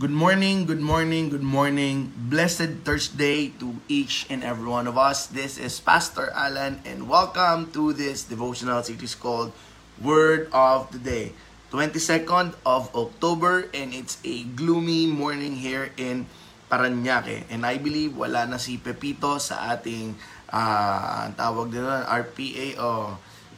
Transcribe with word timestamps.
Good 0.00 0.16
morning, 0.16 0.64
good 0.64 0.80
morning, 0.80 1.28
good 1.28 1.44
morning. 1.44 2.08
Blessed 2.16 2.88
Thursday 2.88 3.52
to 3.60 3.84
each 3.84 4.24
and 4.32 4.40
every 4.40 4.64
one 4.64 4.88
of 4.88 4.96
us. 4.96 5.28
This 5.28 5.60
is 5.60 5.76
Pastor 5.76 6.32
Alan 6.32 6.80
and 6.88 7.04
welcome 7.04 7.68
to 7.76 7.92
this 7.92 8.24
devotional 8.24 8.80
series 8.80 9.12
called 9.12 9.52
Word 10.00 10.48
of 10.56 10.88
the 10.88 10.96
Day. 10.96 11.36
22nd 11.68 12.56
of 12.64 12.88
October 12.96 13.68
and 13.76 13.92
it's 13.92 14.16
a 14.24 14.48
gloomy 14.56 15.04
morning 15.04 15.60
here 15.60 15.92
in 16.00 16.24
Paranaque. 16.72 17.44
And 17.52 17.68
I 17.68 17.76
believe 17.76 18.16
wala 18.16 18.48
na 18.48 18.56
si 18.56 18.80
Pepito 18.80 19.36
sa 19.36 19.76
ating 19.76 20.16
uh, 20.48 21.28
tawag 21.36 21.76
din 21.76 21.84
RPA 21.84 22.66
o 22.80 22.88
oh, 22.88 23.08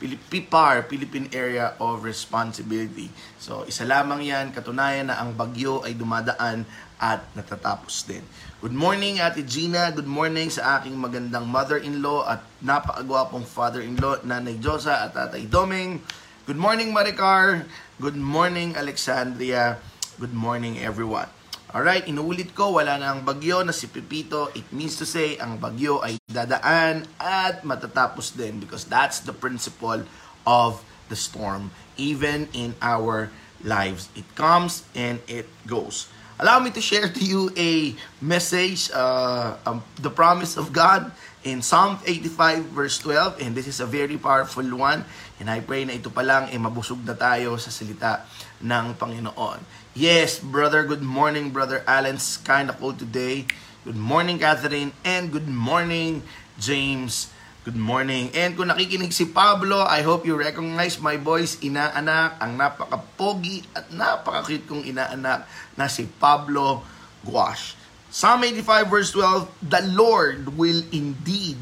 PIPAR, 0.02 0.91
Philippine 0.91 1.30
Area 1.30 1.79
of 1.79 2.02
Responsibility. 2.02 3.06
So, 3.38 3.62
isa 3.62 3.87
lamang 3.87 4.27
yan, 4.27 4.51
katunayan 4.51 5.15
na 5.15 5.23
ang 5.23 5.38
bagyo 5.38 5.87
ay 5.87 5.95
dumadaan 5.95 6.66
at 6.98 7.23
natatapos 7.34 8.06
din. 8.06 8.23
Good 8.62 8.75
morning, 8.75 9.19
Ate 9.19 9.42
Gina. 9.42 9.91
Good 9.91 10.06
morning 10.06 10.51
sa 10.51 10.78
aking 10.78 10.95
magandang 10.95 11.47
mother-in-law 11.51 12.20
at 12.27 12.42
napakagwapong 12.62 13.47
father-in-law, 13.47 14.23
Nanay 14.23 14.59
Josa 14.62 15.06
at 15.06 15.15
Tatay 15.15 15.51
Doming. 15.51 15.98
Good 16.47 16.59
morning, 16.59 16.91
Maricar. 16.95 17.66
Good 17.98 18.19
morning, 18.19 18.75
Alexandria. 18.75 19.83
Good 20.19 20.34
morning, 20.34 20.78
everyone. 20.78 21.30
Alright, 21.72 22.04
inuulit 22.04 22.52
ko, 22.52 22.76
wala 22.76 23.00
na 23.00 23.16
ang 23.16 23.24
bagyo 23.24 23.64
na 23.64 23.72
si 23.72 23.88
Pepito. 23.88 24.52
It 24.52 24.68
means 24.76 25.00
to 25.00 25.08
say, 25.08 25.40
ang 25.40 25.56
bagyo 25.56 26.04
ay 26.04 26.20
dadaan 26.28 27.08
at 27.16 27.64
matatapos 27.64 28.36
din 28.36 28.60
because 28.60 28.84
that's 28.84 29.24
the 29.24 29.32
principle 29.32 30.04
of 30.44 30.84
the 31.08 31.16
storm, 31.16 31.72
even 31.97 32.44
in 32.52 32.77
our 32.84 33.32
lives. 33.64 34.12
It 34.12 34.28
comes 34.36 34.84
and 34.92 35.24
it 35.24 35.48
goes. 35.64 36.12
Allow 36.36 36.60
me 36.60 36.77
to 36.77 36.82
share 36.84 37.08
to 37.08 37.22
you 37.24 37.48
a 37.56 37.97
message, 38.20 38.92
uh, 38.92 39.56
um, 39.64 39.80
the 39.97 40.12
promise 40.12 40.60
of 40.60 40.77
God 40.77 41.08
in 41.41 41.64
Psalm 41.64 41.97
85 42.04 42.69
verse 42.70 43.00
12 43.00 43.41
and 43.41 43.56
this 43.56 43.64
is 43.64 43.80
a 43.80 43.88
very 43.88 44.20
powerful 44.20 44.62
one 44.77 45.08
and 45.41 45.48
I 45.48 45.64
pray 45.64 45.88
na 45.88 45.97
ito 45.97 46.12
pa 46.12 46.22
lang 46.22 46.52
eh, 46.52 46.58
mabusog 46.60 47.02
na 47.02 47.19
tayo 47.19 47.58
sa 47.58 47.72
salita 47.72 48.28
ng 48.62 48.94
Panginoon. 48.94 49.81
Yes, 49.92 50.40
brother. 50.40 50.88
Good 50.88 51.04
morning, 51.04 51.52
brother 51.52 51.84
Alan's 51.84 52.40
kind 52.40 52.72
of 52.72 52.80
cold 52.80 52.96
today. 52.96 53.44
Good 53.84 54.00
morning, 54.00 54.40
Catherine. 54.40 54.96
And 55.04 55.28
good 55.28 55.52
morning, 55.52 56.24
James. 56.56 57.28
Good 57.68 57.76
morning. 57.76 58.32
And 58.32 58.56
kung 58.56 58.72
nakikinig 58.72 59.12
si 59.12 59.28
Pablo, 59.28 59.84
I 59.84 60.00
hope 60.00 60.24
you 60.24 60.32
recognize 60.32 60.96
my 60.96 61.20
voice, 61.20 61.60
inaanak, 61.60 62.40
ang 62.40 62.56
napaka-pogi 62.56 63.68
at 63.76 63.92
napaka-cute 63.92 64.64
kong 64.64 64.80
inaanak 64.88 65.44
na 65.76 65.84
si 65.92 66.08
Pablo 66.08 66.80
Guash. 67.20 67.76
Psalm 68.08 68.48
85 68.48 68.88
verse 68.88 69.12
12, 69.12 69.44
The 69.60 69.92
Lord 69.92 70.56
will 70.56 70.88
indeed 70.88 71.60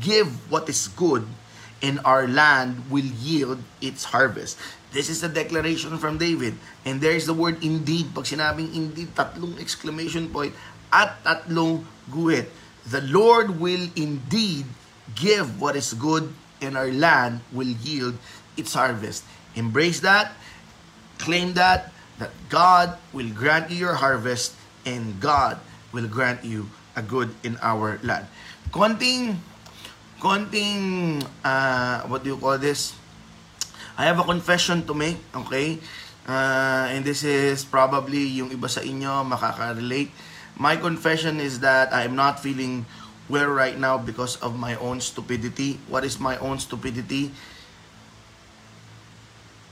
give 0.00 0.32
what 0.48 0.64
is 0.72 0.88
good 0.96 1.28
and 1.84 2.00
our 2.08 2.24
land 2.24 2.88
will 2.88 3.04
yield 3.20 3.60
its 3.84 4.16
harvest. 4.16 4.56
This 4.96 5.12
is 5.12 5.20
a 5.20 5.28
declaration 5.28 6.00
from 6.00 6.16
David. 6.16 6.56
And 6.88 7.04
there 7.04 7.12
is 7.12 7.28
the 7.28 7.36
word 7.36 7.60
indeed. 7.60 8.16
Pag 8.16 8.24
sinabing 8.24 8.72
indeed, 8.72 9.12
tatlong 9.12 9.60
exclamation 9.60 10.32
point 10.32 10.56
at 10.88 11.20
tatlong 11.20 11.84
guhit. 12.08 12.48
The 12.88 13.04
Lord 13.04 13.60
will 13.60 13.92
indeed 13.92 14.64
give 15.12 15.60
what 15.60 15.76
is 15.76 15.92
good 15.92 16.32
and 16.64 16.80
our 16.80 16.88
land 16.88 17.44
will 17.52 17.68
yield 17.84 18.16
its 18.56 18.72
harvest. 18.72 19.28
Embrace 19.52 20.00
that. 20.00 20.32
Claim 21.20 21.52
that. 21.60 21.92
That 22.16 22.32
God 22.48 22.96
will 23.12 23.28
grant 23.36 23.68
you 23.68 23.92
your 23.92 24.00
harvest 24.00 24.56
and 24.88 25.20
God 25.20 25.60
will 25.92 26.08
grant 26.08 26.40
you 26.40 26.72
a 26.96 27.04
good 27.04 27.36
in 27.44 27.60
our 27.60 28.00
land. 28.00 28.24
Konting, 28.72 29.36
konting, 30.24 31.20
uh, 31.44 32.08
what 32.08 32.24
do 32.24 32.32
you 32.32 32.40
call 32.40 32.56
this? 32.56 32.96
I 33.96 34.04
have 34.04 34.20
a 34.20 34.28
confession 34.28 34.84
to 34.84 34.92
make, 34.92 35.16
okay? 35.32 35.80
Uh, 36.28 36.92
and 36.92 37.00
this 37.00 37.24
is 37.24 37.64
probably 37.64 38.28
yung 38.28 38.52
iba 38.52 38.68
sa 38.68 38.84
inyo 38.84 39.24
makaka-relate. 39.24 40.12
My 40.60 40.76
confession 40.76 41.40
is 41.40 41.64
that 41.64 41.96
I 41.96 42.04
am 42.04 42.12
not 42.12 42.36
feeling 42.44 42.84
well 43.32 43.48
right 43.48 43.76
now 43.76 43.96
because 43.96 44.36
of 44.44 44.52
my 44.52 44.76
own 44.76 45.00
stupidity. 45.00 45.80
What 45.88 46.04
is 46.04 46.20
my 46.20 46.36
own 46.44 46.60
stupidity? 46.60 47.32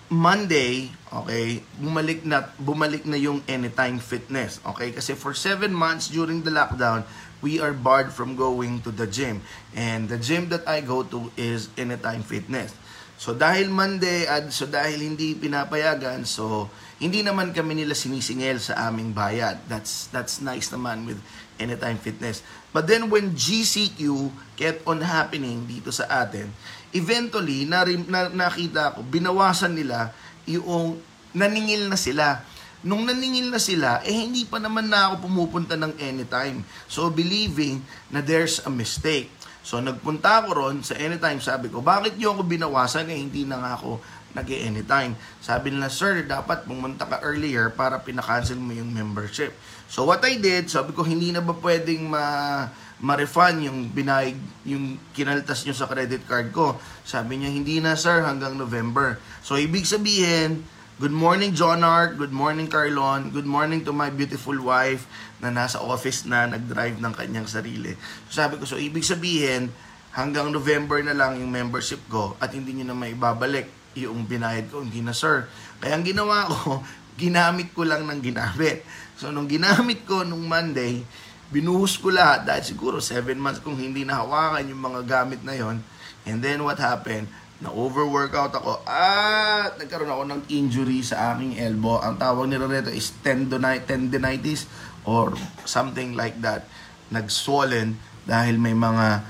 Monday, 0.09 0.93
okay, 1.13 1.61
bumalik 1.81 2.23
na 2.25 2.49
bumalik 2.61 3.05
na 3.09 3.21
yung 3.21 3.45
Anytime 3.45 4.01
Fitness, 4.01 4.61
okay? 4.65 4.93
Kasi 4.93 5.17
for 5.17 5.37
7 5.37 5.69
months 5.69 6.09
during 6.09 6.45
the 6.45 6.53
lockdown, 6.53 7.05
we 7.45 7.61
are 7.61 7.77
barred 7.77 8.09
from 8.09 8.41
going 8.41 8.81
to 8.85 8.93
the 8.93 9.05
gym. 9.05 9.45
And 9.77 10.09
the 10.09 10.17
gym 10.17 10.49
that 10.49 10.65
I 10.65 10.81
go 10.81 11.05
to 11.13 11.29
is 11.37 11.69
Anytime 11.77 12.25
Fitness. 12.25 12.73
So 13.15 13.33
dahil 13.33 13.71
Monday 13.71 14.27
at 14.27 14.51
so 14.51 14.67
dahil 14.67 14.99
hindi 14.99 15.39
pinapayagan, 15.39 16.27
so 16.27 16.67
hindi 16.99 17.23
naman 17.23 17.55
kami 17.55 17.79
nila 17.79 17.95
sinisingil 17.95 18.59
sa 18.59 18.91
aming 18.91 19.15
bayad. 19.15 19.63
That's 19.71 20.11
that's 20.11 20.43
nice 20.43 20.71
naman 20.75 21.07
with 21.07 21.19
Anytime 21.55 21.99
Fitness. 22.03 22.43
But 22.75 22.91
then 22.91 23.07
when 23.07 23.39
GCQ 23.39 24.31
kept 24.59 24.83
on 24.91 24.99
happening 24.99 25.63
dito 25.71 25.95
sa 25.95 26.27
atin, 26.27 26.51
eventually 26.91 27.63
na, 27.67 27.87
na 27.87 28.31
nakita 28.31 28.99
ko 28.99 29.07
binawasan 29.07 29.79
nila 29.79 30.11
yung 30.47 30.99
naningil 31.31 31.87
na 31.87 31.99
sila. 31.99 32.43
Nung 32.85 33.09
naningil 33.09 33.49
na 33.49 33.63
sila, 33.63 34.05
eh 34.05 34.13
hindi 34.13 34.45
pa 34.45 34.61
naman 34.61 34.93
na 34.93 35.09
ako 35.09 35.25
pumupunta 35.25 35.73
ng 35.73 35.97
anytime. 36.03 36.61
So 36.85 37.09
believing 37.09 37.81
na 38.13 38.21
there's 38.21 38.61
a 38.67 38.71
mistake. 38.71 39.33
So 39.65 39.81
nagpunta 39.81 40.45
ako 40.45 40.49
ron 40.53 40.77
sa 40.85 40.93
anytime, 41.01 41.41
sabi 41.41 41.73
ko, 41.73 41.81
bakit 41.81 42.21
niyo 42.21 42.37
ako 42.37 42.45
binawasan 42.45 43.09
eh 43.09 43.17
hindi 43.17 43.49
na 43.49 43.59
nga 43.65 43.81
ako 43.81 43.97
nag 44.35 44.51
anytime 44.51 45.15
Sabi 45.41 45.71
nila, 45.71 45.89
sir, 45.89 46.27
dapat 46.27 46.67
pumunta 46.67 47.07
ka 47.07 47.23
earlier 47.23 47.71
para 47.71 48.03
pinakancel 48.03 48.59
mo 48.59 48.75
yung 48.75 48.91
membership. 48.91 49.55
So 49.87 50.05
what 50.05 50.21
I 50.27 50.37
did, 50.37 50.69
sabi 50.69 50.93
ko, 50.93 51.07
hindi 51.07 51.31
na 51.31 51.41
ba 51.41 51.57
pwedeng 51.57 52.11
ma 52.13 52.69
ma-refund 53.05 53.61
yung 53.69 53.79
binayag, 53.93 54.39
yung 54.65 54.97
kinaltas 55.13 55.67
nyo 55.67 55.75
sa 55.77 55.85
credit 55.91 56.25
card 56.25 56.55
ko. 56.55 56.79
Sabi 57.05 57.37
niya, 57.43 57.51
hindi 57.53 57.77
na 57.83 57.99
sir, 57.99 58.25
hanggang 58.25 58.57
November. 58.57 59.21
So 59.45 59.61
ibig 59.61 59.85
sabihin, 59.85 60.65
Good 60.95 61.11
morning, 61.11 61.59
John 61.59 61.83
Art. 61.83 62.15
Good 62.15 62.31
morning, 62.31 62.71
Carlon. 62.71 63.35
Good 63.35 63.51
morning 63.51 63.83
to 63.83 63.91
my 63.91 64.15
beautiful 64.15 64.55
wife 64.63 65.11
na 65.43 65.51
nasa 65.51 65.83
office 65.83 66.23
na 66.23 66.47
nag-drive 66.47 67.03
ng 67.03 67.11
kanyang 67.11 67.51
sarili. 67.51 67.99
So 68.31 68.39
sabi 68.39 68.63
ko, 68.63 68.63
so 68.63 68.79
ibig 68.79 69.03
sabihin, 69.03 69.75
hanggang 70.15 70.55
November 70.55 71.03
na 71.03 71.11
lang 71.11 71.43
yung 71.43 71.51
membership 71.51 71.99
ko 72.07 72.39
at 72.39 72.55
hindi 72.55 72.79
nyo 72.79 72.95
na 72.95 72.95
maibabalik 72.95 73.67
yung 73.99 74.23
binayad 74.23 74.71
ko. 74.71 74.87
Hindi 74.87 75.03
na, 75.03 75.11
sir. 75.11 75.51
Kaya 75.83 75.99
ang 75.99 76.07
ginawa 76.07 76.47
ko, 76.47 76.87
ginamit 77.27 77.75
ko 77.75 77.83
lang 77.83 78.07
ng 78.07 78.23
ginamit. 78.23 78.87
So, 79.19 79.35
nung 79.35 79.51
ginamit 79.51 80.07
ko 80.07 80.23
nung 80.23 80.47
Monday, 80.47 81.03
binuhos 81.51 81.99
ko 81.99 82.15
lahat 82.15 82.47
dahil 82.47 82.63
siguro 82.63 83.03
7 83.03 83.35
months 83.35 83.59
kong 83.67 83.83
hindi 83.83 84.07
nahawakan 84.07 84.71
yung 84.71 84.79
mga 84.79 85.01
gamit 85.11 85.43
na 85.43 85.59
yon. 85.59 85.83
And 86.23 86.39
then 86.39 86.63
what 86.63 86.79
happened? 86.79 87.27
Na-overworkout 87.63 88.51
ako 88.51 88.83
at 88.83 89.79
nagkaroon 89.79 90.11
ako 90.11 90.25
ng 90.27 90.41
injury 90.51 91.07
sa 91.07 91.35
aking 91.35 91.55
elbow. 91.61 92.03
Ang 92.03 92.19
tawag 92.19 92.51
nila 92.51 92.67
rito 92.67 92.91
is 92.91 93.15
tendonitis 93.23 94.67
or 95.07 95.37
something 95.63 96.19
like 96.19 96.35
that. 96.43 96.67
Nag-swollen 97.15 97.95
dahil 98.27 98.59
may 98.59 98.75
mga 98.75 99.23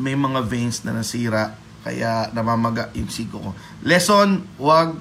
may 0.00 0.16
mga 0.16 0.40
veins 0.48 0.80
na 0.80 0.96
nasira 0.96 1.60
kaya 1.84 2.32
namamaga 2.32 2.88
yung 2.96 3.12
siko 3.12 3.36
ko. 3.40 3.50
Lesson, 3.84 4.48
wag 4.56 4.96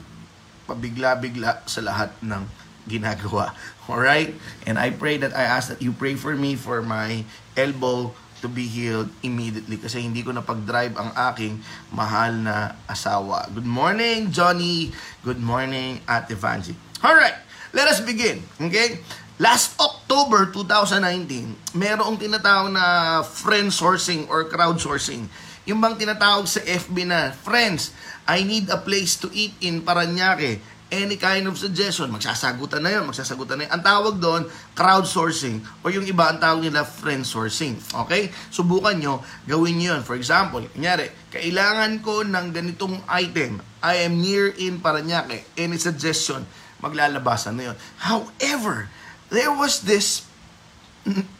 pabigla-bigla 0.68 1.64
sa 1.66 1.82
lahat 1.82 2.12
ng 2.20 2.44
ginagawa. 2.88 3.56
Alright? 3.90 4.36
And 4.68 4.76
I 4.78 4.92
pray 4.92 5.18
that 5.24 5.32
I 5.32 5.48
ask 5.48 5.72
that 5.72 5.82
you 5.82 5.96
pray 5.96 6.20
for 6.20 6.36
me 6.36 6.60
for 6.60 6.84
my 6.84 7.24
elbow 7.56 8.14
to 8.40 8.48
be 8.48 8.66
healed 8.66 9.12
immediately 9.22 9.76
kasi 9.80 10.04
hindi 10.04 10.24
ko 10.24 10.32
na 10.32 10.44
pag-drive 10.44 10.96
ang 10.96 11.12
aking 11.32 11.60
mahal 11.92 12.32
na 12.34 12.76
asawa. 12.88 13.48
Good 13.52 13.68
morning, 13.68 14.32
Johnny. 14.32 14.92
Good 15.22 15.40
morning, 15.40 16.00
Ate 16.08 16.36
Vanji. 16.36 16.74
Alright, 17.00 17.38
let 17.76 17.88
us 17.88 18.00
begin. 18.04 18.44
Okay? 18.60 19.04
Last 19.40 19.80
October 19.80 20.52
2019, 20.52 21.76
merong 21.80 22.20
tinatawag 22.20 22.76
na 22.76 22.86
friend 23.24 23.72
sourcing 23.72 24.28
or 24.28 24.44
crowdsourcing. 24.52 25.32
Yung 25.64 25.80
bang 25.80 25.96
tinatawag 25.96 26.44
sa 26.44 26.60
FB 26.60 27.08
na, 27.08 27.32
Friends, 27.32 27.96
I 28.28 28.44
need 28.44 28.68
a 28.68 28.78
place 28.78 29.16
to 29.22 29.32
eat 29.32 29.56
in 29.64 29.80
Paranaque 29.82 30.60
any 30.90 31.22
kind 31.22 31.46
of 31.46 31.56
suggestion, 31.58 32.10
magsasagutan 32.10 32.82
na 32.82 32.98
yun, 32.98 33.06
magsasagutan 33.06 33.62
na 33.62 33.64
yun. 33.70 33.74
Ang 33.78 33.84
tawag 33.86 34.16
doon, 34.18 34.42
crowdsourcing, 34.74 35.62
o 35.86 35.94
yung 35.94 36.06
iba, 36.06 36.34
ang 36.34 36.42
tawag 36.42 36.66
nila 36.66 36.82
friend 36.82 37.22
sourcing. 37.22 37.78
Okay? 38.06 38.34
Subukan 38.50 38.98
nyo, 38.98 39.22
gawin 39.46 39.78
nyo 39.78 39.98
yun. 39.98 40.02
For 40.02 40.18
example, 40.18 40.66
kunyari, 40.74 41.14
kailangan 41.30 42.02
ko 42.02 42.26
ng 42.26 42.46
ganitong 42.50 43.06
item. 43.06 43.62
I 43.86 44.04
am 44.10 44.18
near 44.18 44.50
in 44.58 44.82
Paranaque. 44.82 45.46
Any 45.54 45.78
suggestion, 45.78 46.44
maglalabasan 46.82 47.54
na 47.54 47.64
yun. 47.72 47.78
However, 48.02 48.90
there 49.30 49.54
was 49.54 49.86
this 49.86 50.26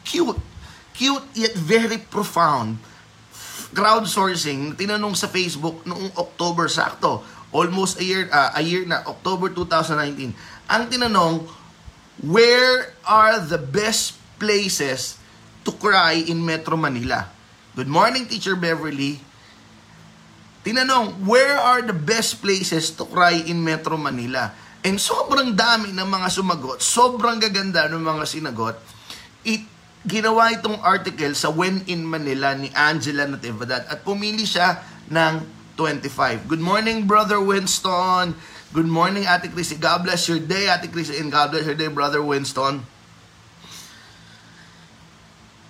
cute, 0.06 0.38
cute 0.94 1.26
yet 1.34 1.58
very 1.58 1.98
profound 1.98 2.78
crowdsourcing 3.70 4.74
na 4.74 4.76
tinanong 4.78 5.14
sa 5.14 5.30
Facebook 5.30 5.86
noong 5.86 6.10
October 6.18 6.66
sakto. 6.66 7.22
Almost 7.50 7.98
a 7.98 8.06
year, 8.06 8.30
ah, 8.30 8.54
a 8.54 8.62
year 8.62 8.86
na, 8.86 9.02
October 9.10 9.50
2019. 9.50 10.38
Ang 10.70 10.84
tinanong, 10.86 11.50
where 12.22 12.94
are 13.02 13.42
the 13.42 13.58
best 13.58 14.18
places 14.38 15.18
to 15.66 15.74
cry 15.74 16.22
in 16.22 16.38
Metro 16.46 16.78
Manila? 16.78 17.26
Good 17.74 17.90
morning, 17.90 18.30
Teacher 18.30 18.54
Beverly. 18.54 19.18
Tinanong, 20.62 21.26
where 21.26 21.58
are 21.58 21.82
the 21.82 21.96
best 21.96 22.38
places 22.38 22.94
to 22.94 23.10
cry 23.10 23.42
in 23.42 23.66
Metro 23.66 23.98
Manila? 23.98 24.54
And 24.86 25.02
sobrang 25.02 25.58
dami 25.58 25.92
ng 25.92 26.08
mga 26.08 26.28
sumagot, 26.30 26.80
sobrang 26.80 27.42
gaganda 27.42 27.90
ng 27.90 28.00
mga 28.00 28.24
sinagot. 28.30 28.78
It, 29.42 29.66
ginawa 30.06 30.54
itong 30.56 30.80
article 30.80 31.36
sa 31.36 31.52
When 31.52 31.84
in 31.90 32.06
Manila 32.08 32.56
ni 32.56 32.72
Angela 32.72 33.28
Natividad 33.28 33.90
at 33.90 34.06
pumili 34.06 34.48
siya 34.48 34.80
ng 35.12 35.59
25. 35.80 36.52
Good 36.52 36.60
morning, 36.60 37.08
Brother 37.08 37.40
Winston. 37.40 38.36
Good 38.76 38.92
morning, 38.92 39.24
Ate 39.24 39.48
Chrissy. 39.48 39.80
God 39.80 40.04
bless 40.04 40.28
your 40.28 40.44
day, 40.44 40.68
Ate 40.68 40.92
Chrissy, 40.92 41.24
and 41.24 41.32
God 41.32 41.56
bless 41.56 41.64
your 41.64 41.80
day, 41.80 41.88
Brother 41.88 42.20
Winston. 42.20 42.84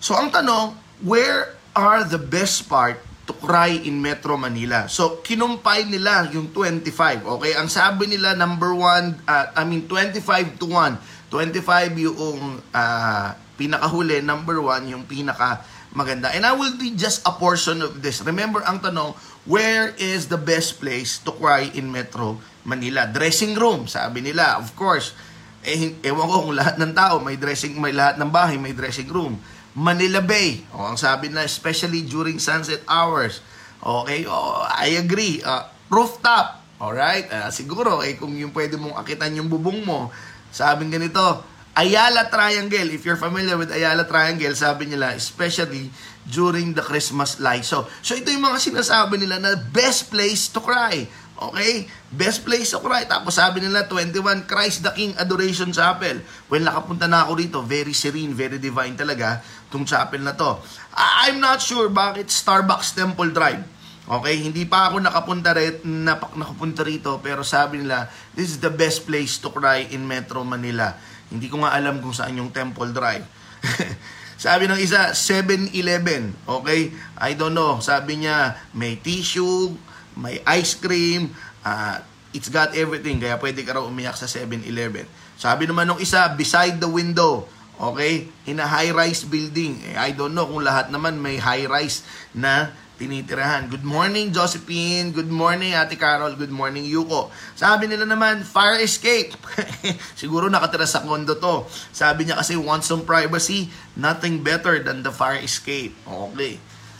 So, 0.01 0.17
ang 0.17 0.33
tanong, 0.33 0.73
where 1.05 1.53
are 1.77 2.01
the 2.01 2.17
best 2.17 2.65
part 2.65 2.97
to 3.29 3.37
cry 3.37 3.69
in 3.69 4.01
Metro 4.01 4.33
Manila? 4.33 4.89
So, 4.89 5.21
kinumpay 5.21 5.85
nila 5.85 6.25
yung 6.33 6.49
25. 6.57 7.29
Okay? 7.37 7.53
Ang 7.53 7.69
sabi 7.69 8.09
nila, 8.09 8.33
number 8.33 8.73
one, 8.73 9.13
uh, 9.29 9.53
I 9.53 9.61
mean, 9.61 9.85
25 9.85 10.57
to 10.57 10.73
1. 10.73 11.29
25 11.29 12.09
yung 12.09 12.65
uh, 12.73 13.27
pinakahuli, 13.61 14.25
number 14.25 14.57
one, 14.57 14.89
yung 14.89 15.05
pinaka 15.05 15.61
maganda. 15.93 16.29
And 16.33 16.45
I 16.45 16.53
will 16.53 16.77
be 16.77 16.93
just 16.93 17.25
a 17.25 17.33
portion 17.33 17.81
of 17.81 18.01
this. 18.01 18.21
Remember, 18.21 18.61
ang 18.65 18.81
tanong, 18.81 19.17
where 19.49 19.93
is 19.97 20.29
the 20.29 20.37
best 20.37 20.77
place 20.77 21.17
to 21.25 21.33
cry 21.33 21.69
in 21.73 21.89
Metro 21.89 22.37
Manila? 22.65 23.09
Dressing 23.09 23.57
room, 23.57 23.89
sabi 23.89 24.21
nila. 24.21 24.61
Of 24.61 24.77
course, 24.77 25.17
eh, 25.65 25.97
ewan 26.05 26.25
ko 26.29 26.35
kung 26.49 26.55
lahat 26.55 26.75
ng 26.79 26.93
tao 26.95 27.19
may 27.19 27.35
dressing, 27.35 27.75
may 27.75 27.91
lahat 27.91 28.21
ng 28.21 28.29
bahay 28.31 28.55
may 28.55 28.71
dressing 28.71 29.09
room. 29.09 29.35
Manila 29.77 30.19
Bay, 30.19 30.65
o 30.73 30.81
ang 30.81 30.97
sabi 30.97 31.29
na 31.29 31.45
especially 31.45 32.03
during 32.03 32.41
sunset 32.41 32.81
hours. 32.89 33.39
Okay, 33.79 34.27
oh, 34.27 34.59
I 34.65 34.99
agree. 34.99 35.39
Uh, 35.39 35.63
rooftop, 35.87 36.59
alright? 36.81 37.29
Uh, 37.31 37.47
siguro, 37.53 38.03
eh, 38.03 38.19
kung 38.19 38.35
yung 38.35 38.51
pwede 38.51 38.75
mong 38.75 38.97
akitan 38.99 39.31
yung 39.39 39.47
bubong 39.47 39.85
mo, 39.87 40.11
sabing 40.51 40.91
ganito, 40.91 41.43
Ayala 41.77 42.27
Triangle, 42.27 42.89
if 42.91 43.05
you're 43.05 43.19
familiar 43.19 43.55
with 43.55 43.69
Ayala 43.69 44.03
Triangle, 44.09 44.51
sabi 44.57 44.89
nila, 44.89 45.13
especially 45.13 45.93
during 46.27 46.73
the 46.73 46.83
Christmas 46.83 47.37
light. 47.41 47.65
So, 47.65 47.89
so 48.01 48.13
ito 48.13 48.29
yung 48.29 48.45
mga 48.45 48.59
sinasabi 48.61 49.21
nila 49.21 49.41
na 49.41 49.57
best 49.57 50.09
place 50.09 50.49
to 50.53 50.61
cry. 50.61 51.07
Okay? 51.39 51.87
Best 52.11 52.43
place 52.43 52.75
to 52.75 52.83
cry. 52.83 53.07
Tapos 53.07 53.39
sabi 53.39 53.63
nila, 53.63 53.87
21, 53.87 54.43
Christ 54.43 54.83
the 54.83 54.91
King 54.91 55.15
Adoration 55.15 55.71
Chapel. 55.71 56.19
When 56.51 56.67
nakapunta 56.67 57.07
na 57.07 57.23
ako 57.23 57.39
dito, 57.39 57.57
very 57.63 57.95
serene, 57.95 58.35
very 58.35 58.59
divine 58.59 58.99
talaga 58.99 59.39
tong 59.71 59.87
chapel 59.87 60.19
na 60.19 60.35
to. 60.35 60.59
I'm 60.97 61.39
not 61.39 61.63
sure 61.63 61.87
bakit 61.87 62.27
Starbucks 62.27 62.97
Temple 62.97 63.31
Drive. 63.31 63.63
Okay, 64.09 64.41
hindi 64.41 64.65
pa 64.65 64.89
ako 64.89 65.05
nakapunta 65.05 65.53
rito, 65.53 65.85
napak 65.85 66.33
nakapunta 66.33 66.81
rito, 66.81 67.21
pero 67.21 67.45
sabi 67.45 67.85
nila, 67.85 68.09
this 68.33 68.49
is 68.49 68.57
the 68.57 68.73
best 68.73 69.05
place 69.05 69.37
to 69.37 69.53
cry 69.53 69.85
in 69.93 70.01
Metro 70.01 70.41
Manila. 70.41 70.97
Hindi 71.29 71.47
ko 71.47 71.61
nga 71.61 71.77
alam 71.77 72.01
kung 72.01 72.13
saan 72.13 72.37
yung 72.37 72.49
Temple 72.49 72.89
Drive. 72.89 73.25
sabi 74.43 74.65
ng 74.65 74.81
isa, 74.81 75.13
7-Eleven. 75.13 76.33
Okay? 76.45 76.89
I 77.21 77.37
don't 77.37 77.53
know. 77.53 77.77
Sabi 77.79 78.25
niya, 78.25 78.57
may 78.73 78.97
tissue, 78.97 79.73
may 80.17 80.41
ice 80.45 80.73
cream, 80.77 81.31
uh, 81.61 82.01
it's 82.33 82.49
got 82.49 82.73
everything. 82.73 83.21
Kaya 83.21 83.37
pwede 83.37 83.61
ka 83.61 83.77
raw 83.77 83.85
umiyak 83.85 84.17
sa 84.17 84.25
7-Eleven. 84.25 85.05
Sabi 85.39 85.69
naman 85.69 85.87
ng 85.93 86.01
isa, 86.01 86.27
beside 86.33 86.81
the 86.81 86.89
window. 86.89 87.45
Okay? 87.79 88.27
In 88.49 88.59
a 88.59 88.67
high-rise 88.67 89.23
building. 89.23 89.79
Eh, 89.87 89.95
I 89.95 90.11
don't 90.11 90.35
know 90.35 90.49
kung 90.49 90.65
lahat 90.65 90.91
naman 90.91 91.21
may 91.21 91.39
high-rise 91.39 92.03
na 92.35 92.75
tinitirahan. 92.99 93.71
Good 93.71 93.87
morning, 93.87 94.35
Josephine. 94.35 95.15
Good 95.15 95.31
morning, 95.31 95.71
Ate 95.71 95.95
Carol. 95.95 96.35
Good 96.35 96.51
morning, 96.51 96.83
Yuko. 96.83 97.31
Sabi 97.55 97.87
nila 97.87 98.03
naman, 98.03 98.43
fire 98.43 98.83
escape. 98.83 99.31
Siguro 100.19 100.51
nakatira 100.51 100.83
sa 100.83 100.99
condo 100.99 101.39
to. 101.39 101.63
Sabi 101.95 102.27
niya 102.27 102.43
kasi, 102.43 102.59
want 102.59 102.83
some 102.83 103.07
privacy? 103.07 103.71
Nothing 103.95 104.43
better 104.43 104.83
than 104.83 105.07
the 105.07 105.15
fire 105.15 105.39
escape. 105.39 105.95
Okay. 106.03 106.59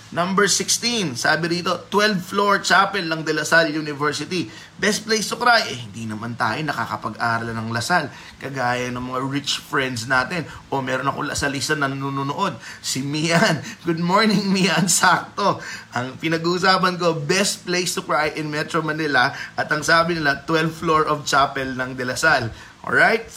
Number 0.10 0.50
16, 0.50 1.22
sabi 1.22 1.62
rito, 1.62 1.70
12th 1.94 2.34
floor 2.34 2.66
chapel 2.66 3.06
ng 3.06 3.22
De 3.22 3.30
La 3.30 3.46
Salle 3.46 3.70
University. 3.70 4.50
Best 4.82 5.06
place 5.06 5.30
to 5.30 5.38
cry. 5.38 5.62
Eh, 5.70 5.86
hindi 5.86 6.10
naman 6.10 6.34
tayo 6.34 6.58
nakakapag-aral 6.66 7.54
ng 7.54 7.70
Lasal. 7.70 8.10
Kagaya 8.42 8.90
ng 8.90 9.06
mga 9.06 9.20
rich 9.30 9.62
friends 9.62 10.10
natin. 10.10 10.50
O 10.74 10.82
meron 10.82 11.06
ako 11.06 11.30
Lasalista 11.30 11.78
na 11.78 11.86
nanonood. 11.86 12.58
Si 12.82 13.06
Mian. 13.06 13.62
Good 13.86 14.02
morning, 14.02 14.50
Mian. 14.50 14.90
Sakto. 14.90 15.62
Ang 15.94 16.18
pinag-uusapan 16.18 16.98
ko, 16.98 17.14
best 17.14 17.70
place 17.70 17.94
to 17.94 18.02
cry 18.02 18.34
in 18.34 18.50
Metro 18.50 18.82
Manila. 18.82 19.30
At 19.54 19.70
ang 19.70 19.86
sabi 19.86 20.18
nila, 20.18 20.42
12th 20.42 20.82
floor 20.82 21.06
of 21.06 21.22
chapel 21.22 21.78
ng 21.78 21.94
De 21.94 22.02
La 22.02 22.18
Salle. 22.18 22.50
Alright? 22.82 23.30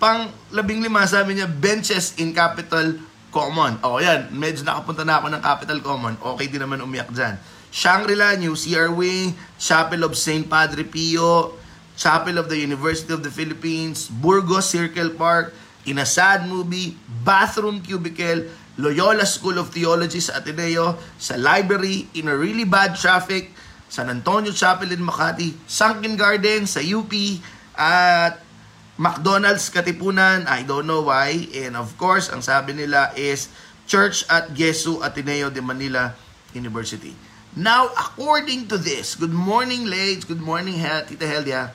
Pang 0.00 0.32
labing 0.48 0.80
lima, 0.80 1.04
sabi 1.04 1.36
niya, 1.36 1.44
benches 1.44 2.16
in 2.16 2.32
Capital 2.32 3.09
Common. 3.30 3.78
O, 3.86 4.02
yan. 4.02 4.28
Medyo 4.34 4.66
nakapunta 4.66 5.06
na 5.06 5.22
ako 5.22 5.26
ng 5.32 5.42
Capital 5.42 5.78
Common. 5.80 6.14
Okay 6.36 6.46
din 6.50 6.60
naman 6.60 6.82
umiyak 6.82 7.10
dyan. 7.14 7.38
Shangri-La, 7.70 8.34
New 8.36 8.58
CR 8.58 8.90
Wing, 8.90 9.38
Chapel 9.56 10.02
of 10.02 10.18
St. 10.18 10.50
Padre 10.50 10.82
Pio, 10.82 11.54
Chapel 11.94 12.36
of 12.36 12.50
the 12.50 12.58
University 12.58 13.14
of 13.14 13.22
the 13.22 13.30
Philippines, 13.30 14.10
Burgos 14.10 14.74
Circle 14.74 15.14
Park, 15.14 15.54
In 15.88 15.96
a 15.96 16.04
Sad 16.04 16.44
Movie, 16.44 16.92
Bathroom 17.24 17.80
Cubicle, 17.80 18.52
Loyola 18.76 19.24
School 19.24 19.56
of 19.56 19.72
Theology 19.72 20.20
sa 20.20 20.42
Ateneo, 20.42 21.00
sa 21.16 21.40
library, 21.40 22.04
in 22.12 22.28
a 22.28 22.36
really 22.36 22.68
bad 22.68 23.00
traffic, 23.00 23.54
San 23.88 24.12
Antonio 24.12 24.52
Chapel 24.52 24.92
in 24.92 25.00
Makati, 25.00 25.56
Sunken 25.64 26.20
Garden 26.20 26.68
sa 26.68 26.84
UP, 26.84 27.10
at 27.80 28.44
McDonald's 29.00 29.72
Katipunan, 29.72 30.44
I 30.44 30.60
don't 30.60 30.84
know 30.84 31.00
why. 31.00 31.48
And 31.56 31.72
of 31.72 31.96
course, 31.96 32.28
ang 32.28 32.44
sabi 32.44 32.76
nila 32.76 33.16
is 33.16 33.48
Church 33.88 34.28
at 34.28 34.52
Gesu 34.52 35.00
Ateneo 35.00 35.48
de 35.48 35.64
Manila 35.64 36.12
University. 36.52 37.16
Now, 37.56 37.88
according 37.96 38.68
to 38.68 38.76
this, 38.76 39.16
good 39.16 39.32
morning, 39.32 39.88
ladies, 39.88 40.28
good 40.28 40.44
morning, 40.44 40.76
Tita 40.84 41.24
Helia. 41.24 41.72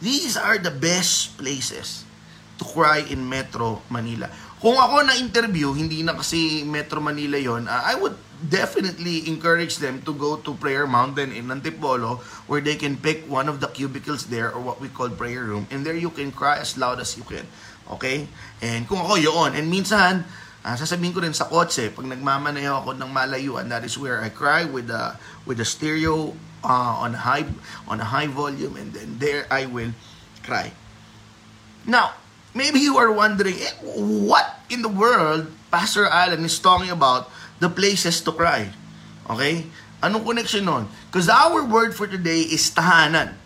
These 0.00 0.40
are 0.40 0.56
the 0.56 0.72
best 0.72 1.36
places 1.36 2.08
to 2.56 2.64
cry 2.64 3.04
in 3.04 3.28
Metro 3.28 3.84
Manila. 3.92 4.32
Kung 4.58 4.74
ako 4.74 5.06
na-interview, 5.06 5.70
hindi 5.70 6.02
na 6.02 6.18
kasi 6.18 6.66
Metro 6.66 6.98
Manila 6.98 7.38
yon, 7.38 7.70
uh, 7.70 7.82
I 7.86 7.94
would 7.94 8.18
definitely 8.42 9.26
encourage 9.30 9.78
them 9.78 10.02
to 10.02 10.10
go 10.14 10.38
to 10.42 10.50
Prayer 10.58 10.86
Mountain 10.86 11.30
in 11.30 11.46
Antipolo 11.46 12.18
where 12.50 12.58
they 12.58 12.74
can 12.74 12.98
pick 12.98 13.22
one 13.30 13.46
of 13.46 13.62
the 13.62 13.70
cubicles 13.70 14.26
there 14.26 14.50
or 14.50 14.58
what 14.58 14.82
we 14.82 14.90
call 14.90 15.10
prayer 15.10 15.46
room 15.46 15.66
and 15.70 15.82
there 15.86 15.94
you 15.94 16.10
can 16.10 16.30
cry 16.30 16.58
as 16.58 16.74
loud 16.74 16.98
as 16.98 17.14
you 17.14 17.22
can. 17.22 17.46
Okay? 17.86 18.26
And 18.58 18.86
kung 18.86 18.98
ako 18.98 19.14
yun, 19.18 19.54
and 19.54 19.70
minsan, 19.70 20.26
uh, 20.66 20.74
sasabihin 20.74 21.14
ko 21.14 21.22
rin 21.22 21.34
sa 21.34 21.46
kotse, 21.46 21.94
pag 21.94 22.06
nagmamaneho 22.06 22.82
ako 22.82 22.98
ng 22.98 23.10
malayuan, 23.10 23.70
that 23.70 23.86
is 23.86 23.94
where 23.94 24.22
I 24.22 24.30
cry 24.30 24.66
with 24.66 24.90
a, 24.90 25.18
with 25.46 25.62
a 25.62 25.66
stereo 25.66 26.34
uh, 26.66 26.94
on, 27.06 27.14
high, 27.14 27.46
on 27.86 28.02
a 28.02 28.06
high 28.06 28.26
volume 28.26 28.74
and 28.74 28.90
then 28.90 29.22
there 29.22 29.46
I 29.50 29.70
will 29.70 29.94
cry. 30.42 30.74
Now, 31.86 32.18
maybe 32.58 32.82
you 32.82 32.98
are 32.98 33.14
wondering, 33.14 33.54
eh, 33.54 33.70
what 33.94 34.58
in 34.66 34.82
the 34.82 34.90
world 34.90 35.46
Pastor 35.70 36.10
Alan 36.10 36.42
is 36.42 36.58
talking 36.58 36.90
about 36.90 37.30
the 37.62 37.70
places 37.70 38.18
to 38.26 38.34
cry. 38.34 38.66
Okay? 39.30 39.70
Anong 40.02 40.26
connection 40.26 40.66
nun? 40.66 40.90
Because 41.06 41.30
our 41.30 41.62
word 41.62 41.94
for 41.94 42.10
today 42.10 42.42
is 42.42 42.74
tahanan. 42.74 43.38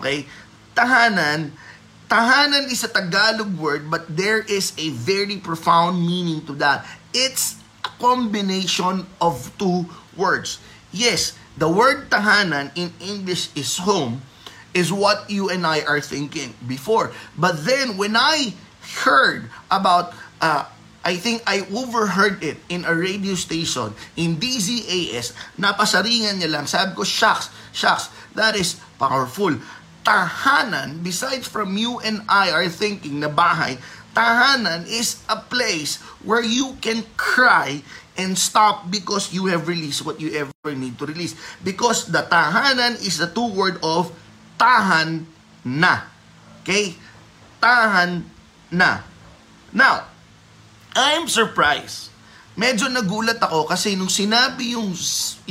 Okay? 0.00 0.24
Tahanan, 0.72 1.52
tahanan 2.08 2.72
is 2.72 2.80
a 2.82 2.90
Tagalog 2.90 3.52
word 3.60 3.92
but 3.92 4.08
there 4.08 4.40
is 4.48 4.72
a 4.80 4.88
very 4.96 5.36
profound 5.36 6.00
meaning 6.00 6.40
to 6.48 6.56
that. 6.56 6.88
It's 7.12 7.60
a 7.84 7.92
combination 8.00 9.04
of 9.20 9.52
two 9.60 9.84
words. 10.16 10.56
Yes, 10.94 11.36
the 11.58 11.68
word 11.68 12.08
tahanan 12.10 12.70
in 12.78 12.94
English 13.02 13.50
is 13.58 13.82
home, 13.82 14.22
is 14.74 14.92
what 14.92 15.30
you 15.30 15.48
and 15.48 15.66
I 15.66 15.86
are 15.86 16.02
thinking 16.02 16.52
before. 16.66 17.14
But 17.38 17.64
then 17.64 17.96
when 17.96 18.18
I 18.18 18.52
heard 19.06 19.48
about 19.70 20.12
uh, 20.42 20.66
I 21.04 21.16
think 21.20 21.44
I 21.46 21.68
overheard 21.68 22.42
it 22.42 22.56
in 22.72 22.88
a 22.88 22.94
radio 22.96 23.36
station 23.36 23.92
in 24.16 24.40
DZAS. 24.40 25.36
Napasaringan 25.60 26.40
niya 26.40 26.48
lang. 26.48 26.64
Sabi 26.64 26.96
ko, 26.96 27.04
shucks, 27.04 27.52
shucks, 27.76 28.08
that 28.32 28.56
is 28.56 28.80
powerful. 28.96 29.52
Tahanan, 30.00 31.04
besides 31.04 31.44
from 31.44 31.76
you 31.76 32.00
and 32.00 32.24
I 32.24 32.52
are 32.56 32.72
thinking 32.72 33.20
na 33.20 33.28
bahay, 33.28 33.76
Tahanan 34.16 34.88
is 34.88 35.20
a 35.28 35.36
place 35.36 36.00
where 36.24 36.44
you 36.44 36.78
can 36.80 37.04
cry 37.20 37.84
and 38.14 38.38
stop 38.38 38.88
because 38.88 39.34
you 39.34 39.50
have 39.50 39.66
released 39.66 40.06
what 40.06 40.22
you 40.22 40.30
ever 40.38 40.72
need 40.72 40.96
to 41.02 41.06
release. 41.06 41.34
Because 41.66 42.06
the 42.06 42.22
tahanan 42.22 42.94
is 43.02 43.18
the 43.18 43.26
two 43.26 43.50
word 43.50 43.82
of 43.82 44.14
tahan 44.56 45.26
na. 45.64 46.08
Okay? 46.62 46.96
Tahan 47.58 48.24
na. 48.72 49.02
Now, 49.74 50.06
I'm 50.94 51.26
surprised. 51.26 52.14
Medyo 52.54 52.86
nagulat 52.86 53.42
ako 53.42 53.66
kasi 53.66 53.98
nung 53.98 54.12
sinabi 54.12 54.78
yung, 54.78 54.94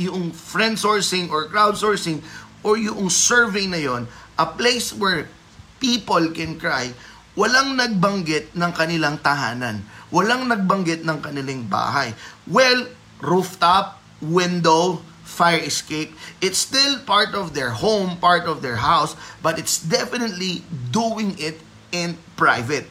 yung 0.00 0.32
friend 0.32 0.80
sourcing 0.80 1.28
or 1.28 1.52
crowdsourcing 1.52 2.24
or 2.64 2.80
yung 2.80 3.12
survey 3.12 3.68
na 3.68 3.76
yon, 3.76 4.08
a 4.40 4.46
place 4.48 4.96
where 4.96 5.28
people 5.76 6.32
can 6.32 6.56
cry, 6.56 6.88
walang 7.36 7.76
nagbanggit 7.76 8.56
ng 8.56 8.72
kanilang 8.72 9.20
tahanan. 9.20 9.84
Walang 10.08 10.48
nagbanggit 10.48 11.04
ng 11.04 11.18
kanilang 11.20 11.68
bahay. 11.68 12.16
Well, 12.48 12.88
rooftop, 13.20 14.00
window, 14.24 15.04
fire 15.24 15.58
escape, 15.58 16.12
it's 16.40 16.58
still 16.58 17.00
part 17.02 17.34
of 17.34 17.54
their 17.54 17.70
home, 17.70 18.16
part 18.20 18.44
of 18.44 18.62
their 18.62 18.76
house, 18.76 19.16
but 19.42 19.58
it's 19.58 19.82
definitely 19.82 20.62
doing 20.92 21.34
it 21.40 21.58
in 21.90 22.16
private. 22.36 22.86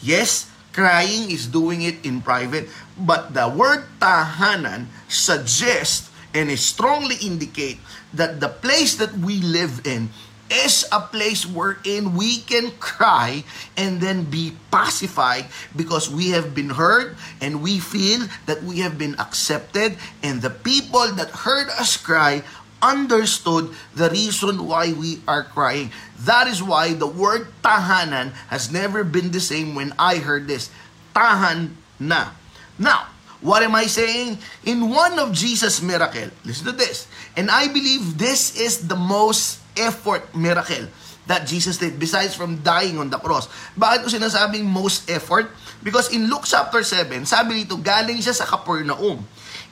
Yes, 0.00 0.50
crying 0.72 1.32
is 1.32 1.48
doing 1.48 1.82
it 1.82 2.04
in 2.06 2.22
private, 2.22 2.68
but 2.94 3.34
the 3.34 3.48
word 3.48 3.88
tahanan 3.98 4.86
suggests 5.08 6.08
and 6.34 6.52
strongly 6.54 7.16
indicate 7.24 7.80
that 8.12 8.38
the 8.38 8.48
place 8.48 8.94
that 8.96 9.12
we 9.18 9.40
live 9.40 9.82
in 9.86 10.10
is 10.50 10.86
a 10.92 11.00
place 11.00 11.44
wherein 11.46 12.16
we 12.16 12.40
can 12.40 12.72
cry 12.80 13.44
and 13.76 14.00
then 14.00 14.24
be 14.24 14.56
pacified 14.70 15.46
because 15.76 16.10
we 16.10 16.30
have 16.30 16.54
been 16.54 16.70
heard 16.70 17.16
and 17.40 17.62
we 17.62 17.78
feel 17.78 18.26
that 18.46 18.62
we 18.62 18.80
have 18.80 18.98
been 18.98 19.14
accepted 19.20 19.96
and 20.22 20.42
the 20.42 20.50
people 20.50 21.06
that 21.12 21.30
heard 21.44 21.68
us 21.76 21.96
cry 21.96 22.42
understood 22.82 23.74
the 23.94 24.10
reason 24.10 24.66
why 24.66 24.92
we 24.92 25.20
are 25.26 25.42
crying. 25.42 25.90
That 26.20 26.46
is 26.46 26.62
why 26.62 26.94
the 26.94 27.06
word 27.06 27.48
tahanan 27.62 28.32
has 28.48 28.70
never 28.70 29.02
been 29.02 29.30
the 29.30 29.40
same 29.40 29.74
when 29.74 29.92
I 29.98 30.16
heard 30.16 30.46
this. 30.46 30.70
Tahan 31.14 31.74
na. 31.98 32.30
Now, 32.78 33.10
what 33.40 33.62
am 33.62 33.74
I 33.74 33.86
saying? 33.86 34.38
In 34.64 34.90
one 34.90 35.18
of 35.18 35.32
Jesus' 35.32 35.82
miracle, 35.82 36.30
listen 36.44 36.66
to 36.66 36.72
this. 36.72 37.06
And 37.36 37.50
I 37.50 37.68
believe 37.68 38.16
this 38.16 38.56
is 38.56 38.88
the 38.88 38.96
most 38.96 39.60
effort 39.76 40.34
miracle 40.34 40.88
that 41.28 41.44
Jesus 41.44 41.76
did 41.76 42.00
besides 42.00 42.32
from 42.32 42.64
dying 42.64 42.96
on 42.96 43.12
the 43.12 43.20
cross. 43.20 43.46
Bakit 43.76 43.98
ko 44.04 44.08
sinasabing 44.08 44.64
most 44.64 45.06
effort? 45.12 45.52
Because 45.84 46.10
in 46.10 46.26
Luke 46.26 46.48
chapter 46.48 46.80
7, 46.82 47.28
sabi 47.28 47.62
dito, 47.62 47.76
galing 47.78 48.18
siya 48.18 48.34
sa 48.34 48.48
Capernaum. 48.48 49.22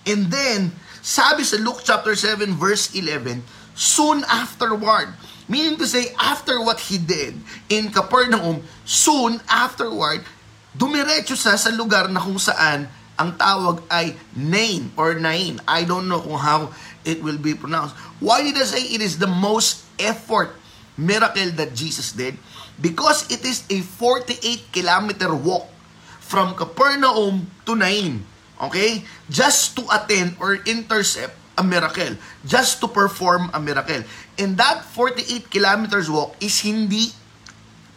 And 0.06 0.20
then, 0.30 0.70
sabi 1.00 1.42
sa 1.42 1.56
Luke 1.58 1.82
chapter 1.82 2.14
7 2.14 2.54
verse 2.54 2.92
11, 2.94 3.42
soon 3.74 4.22
afterward, 4.28 5.10
meaning 5.48 5.80
to 5.80 5.88
say, 5.88 6.12
after 6.20 6.60
what 6.60 6.78
he 6.78 7.00
did 7.00 7.34
in 7.72 7.88
Capernaum, 7.90 8.62
soon 8.84 9.40
afterward, 9.48 10.22
dumiretso 10.76 11.34
sa 11.34 11.56
sa 11.56 11.72
lugar 11.72 12.12
na 12.12 12.20
kung 12.20 12.38
saan 12.38 12.86
ang 13.16 13.32
tawag 13.40 13.80
ay 13.88 14.12
Nain 14.36 14.92
or 14.92 15.16
Nain. 15.16 15.56
I 15.64 15.88
don't 15.88 16.04
know 16.04 16.20
kung 16.20 16.36
how 16.36 16.68
it 17.06 17.22
will 17.22 17.38
be 17.38 17.54
pronounced. 17.54 17.94
Why 18.18 18.42
did 18.42 18.58
I 18.58 18.66
say 18.66 18.82
it 18.82 19.00
is 19.00 19.16
the 19.16 19.30
most 19.30 19.86
effort 19.96 20.58
miracle 20.98 21.54
that 21.56 21.72
Jesus 21.72 22.12
did? 22.12 22.34
Because 22.82 23.24
it 23.30 23.46
is 23.46 23.64
a 23.70 23.80
48 23.80 24.74
kilometer 24.74 25.32
walk 25.32 25.70
from 26.20 26.58
Capernaum 26.58 27.46
to 27.64 27.72
Nain. 27.78 28.26
Okay? 28.60 29.06
Just 29.30 29.78
to 29.78 29.86
attend 29.88 30.36
or 30.42 30.58
intercept 30.66 31.38
a 31.56 31.64
miracle. 31.64 32.18
Just 32.44 32.82
to 32.82 32.90
perform 32.90 33.48
a 33.54 33.60
miracle. 33.62 34.02
And 34.36 34.58
that 34.58 34.84
48 34.92 35.48
kilometers 35.48 36.10
walk 36.10 36.36
is 36.42 36.60
hindi 36.60 37.14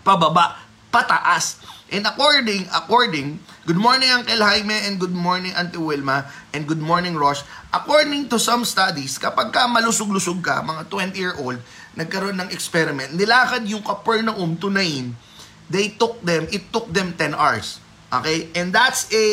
pababa, 0.06 0.56
pataas. 0.94 1.60
And 1.90 2.06
according, 2.06 2.70
according, 2.70 3.42
good 3.66 3.82
morning 3.82 4.14
Uncle 4.14 4.38
Jaime 4.38 4.78
and 4.86 5.02
good 5.02 5.14
morning 5.14 5.58
Auntie 5.58 5.82
Wilma 5.82 6.30
and 6.54 6.70
good 6.70 6.78
morning 6.78 7.18
Rosh. 7.18 7.42
According 7.74 8.30
to 8.30 8.38
some 8.38 8.62
studies, 8.62 9.18
kapag 9.18 9.50
ka 9.50 9.66
malusog-lusog 9.66 10.38
ka, 10.46 10.62
mga 10.62 10.86
20-year-old, 10.86 11.58
nagkaroon 11.98 12.38
ng 12.46 12.54
experiment, 12.54 13.18
nilakad 13.18 13.66
yung 13.66 13.82
Capernaum 13.82 14.54
to 14.62 14.70
Nain, 14.70 15.18
they 15.66 15.90
took 15.98 16.22
them, 16.22 16.46
it 16.54 16.70
took 16.70 16.86
them 16.94 17.18
10 17.18 17.34
hours. 17.34 17.82
Okay? 18.14 18.54
And 18.54 18.70
that's 18.70 19.10
a 19.10 19.26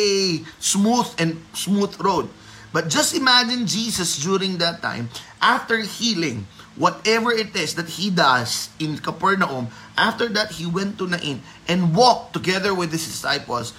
smooth 0.57 1.13
and 1.21 1.37
smooth 1.53 1.93
road. 2.01 2.25
But 2.73 2.89
just 2.89 3.13
imagine 3.13 3.69
Jesus 3.69 4.17
during 4.17 4.57
that 4.65 4.81
time, 4.81 5.13
after 5.37 5.77
healing, 5.85 6.49
whatever 6.77 7.33
it 7.33 7.53
is 7.57 7.75
that 7.75 7.89
he 7.97 8.09
does 8.09 8.69
in 8.79 8.97
Capernaum, 8.97 9.67
after 9.97 10.29
that, 10.29 10.53
he 10.55 10.65
went 10.65 10.97
to 11.01 11.09
Nain 11.09 11.41
and 11.67 11.95
walked 11.97 12.33
together 12.33 12.73
with 12.73 12.91
his 12.93 13.05
disciples. 13.05 13.73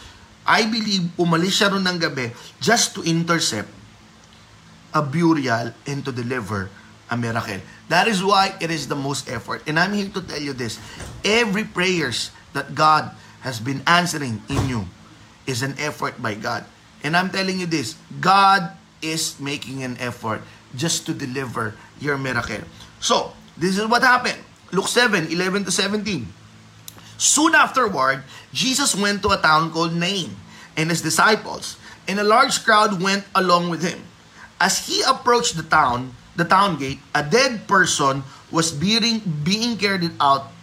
I 0.45 0.67
believe 0.67 1.15
umalis 1.17 1.63
siya 1.63 1.71
ron 1.71 1.87
ng 1.87 1.99
gabi 2.03 2.35
just 2.59 2.97
to 2.99 3.05
intercept 3.07 3.69
a 4.93 5.03
burial 5.05 5.73
and 5.87 6.05
to 6.05 6.11
deliver 6.11 6.73
a 7.11 7.17
miracle. 7.17 7.61
That 7.89 8.09
is 8.09 8.25
why 8.25 8.57
it 8.61 8.71
is 8.71 8.89
the 8.89 8.97
most 8.97 9.29
effort. 9.29 9.65
And 9.69 9.79
I'm 9.79 9.93
here 9.93 10.09
to 10.13 10.21
tell 10.21 10.41
you 10.41 10.53
this. 10.53 10.81
Every 11.25 11.65
prayers 11.65 12.33
that 12.53 12.75
God 12.75 13.13
has 13.41 13.61
been 13.61 13.81
answering 13.87 14.43
in 14.49 14.69
you 14.69 14.89
is 15.47 15.63
an 15.63 15.77
effort 15.79 16.21
by 16.21 16.35
God. 16.35 16.65
And 17.05 17.17
I'm 17.17 17.31
telling 17.31 17.61
you 17.61 17.67
this, 17.67 17.97
God 18.21 18.73
is 19.01 19.39
making 19.39 19.85
an 19.85 19.97
effort 20.01 20.43
just 20.75 21.07
to 21.07 21.15
deliver 21.15 21.75
your 22.01 22.19
miracle. 22.19 22.65
So, 23.01 23.33
this 23.57 23.79
is 23.79 23.87
what 23.87 24.03
happened. 24.03 24.39
Luke 24.73 24.89
7, 24.89 25.29
11 25.29 25.65
to 25.65 25.73
17. 25.73 26.27
Soon 27.17 27.55
afterward, 27.55 28.23
Jesus 28.53 28.95
went 28.95 29.23
to 29.23 29.31
a 29.31 29.39
town 29.39 29.71
called 29.71 29.95
Nain 29.95 30.37
and 30.77 30.91
his 30.91 31.03
disciples, 31.03 31.77
and 32.07 32.21
a 32.21 32.25
large 32.25 32.63
crowd 32.65 33.03
went 33.03 33.25
along 33.35 33.71
with 33.71 33.83
him. 33.83 33.99
As 34.61 34.87
he 34.87 35.03
approached 35.03 35.57
the 35.57 35.67
town, 35.67 36.15
the 36.37 36.45
town 36.45 36.79
gate, 36.79 36.99
a 37.15 37.23
dead 37.23 37.67
person 37.67 38.23
was 38.51 38.71
being, 38.71 39.19
being 39.43 39.77
carried 39.77 40.15
out, 40.21 40.55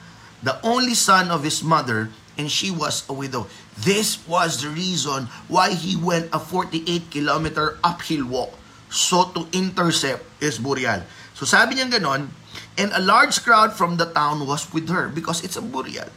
the 0.44 0.56
only 0.64 0.94
son 0.94 1.32
of 1.32 1.44
his 1.44 1.64
mother, 1.64 2.10
and 2.38 2.52
she 2.52 2.72
was 2.72 3.04
a 3.10 3.14
widow. 3.14 3.48
This 3.78 4.26
was 4.28 4.64
the 4.64 4.70
reason 4.70 5.28
why 5.48 5.72
he 5.74 5.96
went 5.96 6.30
a 6.32 6.40
48 6.40 7.12
kilometer 7.12 7.78
uphill 7.84 8.26
walk 8.28 8.54
so 8.90 9.28
to 9.36 9.48
intercept 9.52 10.24
his 10.40 10.58
burial. 10.58 11.04
So 11.36 11.46
sabi 11.46 11.76
niya 11.76 11.92
ganon, 11.92 12.32
and 12.80 12.92
a 12.96 13.04
large 13.04 13.44
crowd 13.44 13.76
from 13.76 14.00
the 14.00 14.08
town 14.08 14.48
was 14.48 14.72
with 14.72 14.88
her 14.90 15.08
because 15.08 15.44
it's 15.44 15.56
a 15.56 15.62
burial. 15.62 16.08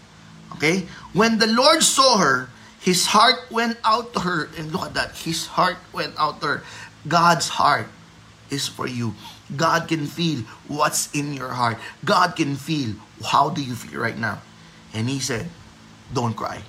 Okay? 0.55 0.87
When 1.13 1.39
the 1.39 1.47
Lord 1.47 1.83
saw 1.83 2.19
her, 2.19 2.49
his 2.81 3.07
heart 3.07 3.51
went 3.51 3.79
out 3.85 4.15
to 4.15 4.21
her. 4.21 4.49
And 4.57 4.73
look 4.73 4.87
at 4.87 4.95
that. 4.95 5.19
His 5.19 5.47
heart 5.47 5.79
went 5.93 6.15
out 6.19 6.41
to 6.41 6.47
her. 6.47 6.63
God's 7.07 7.49
heart 7.49 7.87
is 8.51 8.67
for 8.67 8.87
you. 8.87 9.15
God 9.55 9.89
can 9.89 10.07
feel 10.07 10.43
what's 10.67 11.11
in 11.15 11.33
your 11.33 11.51
heart. 11.51 11.79
God 12.05 12.37
can 12.37 12.57
feel 12.57 12.95
how 13.25 13.51
do 13.51 13.63
you 13.63 13.75
feel 13.75 14.01
right 14.01 14.17
now. 14.17 14.43
And 14.95 15.09
he 15.09 15.21
said, 15.21 15.49
don't 16.13 16.35
cry. 16.35 16.63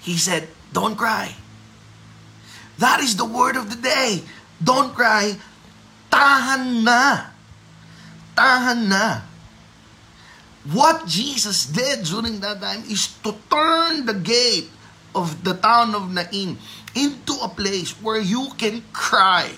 He 0.00 0.16
said, 0.16 0.48
don't 0.72 0.96
cry. 0.96 1.34
That 2.78 3.00
is 3.00 3.16
the 3.16 3.24
word 3.24 3.56
of 3.56 3.70
the 3.70 3.80
day. 3.80 4.22
Don't 4.62 4.94
cry. 4.94 5.36
Tahan 6.24 6.80
na. 6.80 7.28
Tahan 8.32 8.88
na. 8.88 9.20
What 10.72 11.04
Jesus 11.04 11.68
did 11.68 12.08
during 12.08 12.40
that 12.40 12.64
time 12.64 12.80
is 12.88 13.12
to 13.20 13.36
turn 13.52 14.08
the 14.08 14.16
gate 14.16 14.72
of 15.12 15.44
the 15.44 15.52
town 15.60 15.92
of 15.92 16.08
Nain 16.08 16.56
into 16.96 17.36
a 17.44 17.52
place 17.52 17.92
where 18.00 18.16
you 18.16 18.48
can 18.56 18.80
cry 18.96 19.52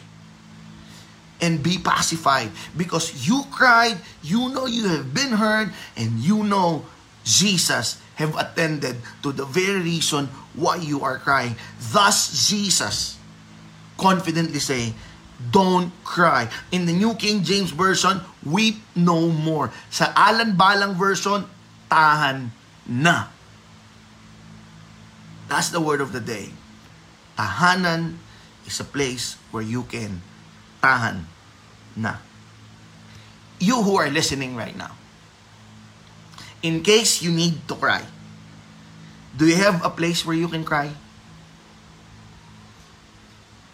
and 1.38 1.62
be 1.62 1.78
pacified 1.78 2.50
because 2.74 3.14
you 3.22 3.46
cried, 3.54 3.94
you 4.26 4.50
know 4.50 4.66
you 4.66 4.90
have 4.90 5.14
been 5.14 5.38
heard, 5.38 5.70
and 5.94 6.18
you 6.18 6.42
know 6.42 6.82
Jesus 7.22 8.02
have 8.18 8.34
attended 8.34 8.98
to 9.22 9.30
the 9.30 9.46
very 9.46 9.86
reason 9.86 10.26
why 10.58 10.82
you 10.82 11.06
are 11.06 11.22
crying. 11.22 11.54
Thus, 11.94 12.50
Jesus 12.50 13.14
confidently 13.94 14.58
say, 14.58 14.90
don't 15.38 15.92
cry. 16.04 16.48
In 16.72 16.86
the 16.86 16.92
New 16.92 17.14
King 17.14 17.44
James 17.44 17.70
Version, 17.70 18.20
weep 18.44 18.80
no 18.94 19.28
more. 19.28 19.72
Sa 19.90 20.12
Alan 20.16 20.56
Balang 20.56 20.96
Version, 20.96 21.44
tahan 21.90 22.50
na. 22.88 23.28
That's 25.46 25.70
the 25.70 25.80
word 25.80 26.00
of 26.00 26.10
the 26.10 26.20
day. 26.20 26.50
Tahanan 27.38 28.18
is 28.66 28.80
a 28.80 28.88
place 28.88 29.36
where 29.52 29.62
you 29.62 29.84
can 29.84 30.24
tahan 30.82 31.28
na. 31.94 32.18
You 33.60 33.80
who 33.80 33.96
are 33.96 34.10
listening 34.10 34.56
right 34.56 34.76
now, 34.76 34.92
in 36.60 36.82
case 36.82 37.22
you 37.22 37.30
need 37.30 37.64
to 37.68 37.76
cry, 37.76 38.04
Do 39.36 39.44
you 39.44 39.56
have 39.60 39.84
a 39.84 39.92
place 39.92 40.24
where 40.24 40.36
you 40.36 40.48
can 40.48 40.64
cry? 40.64 40.96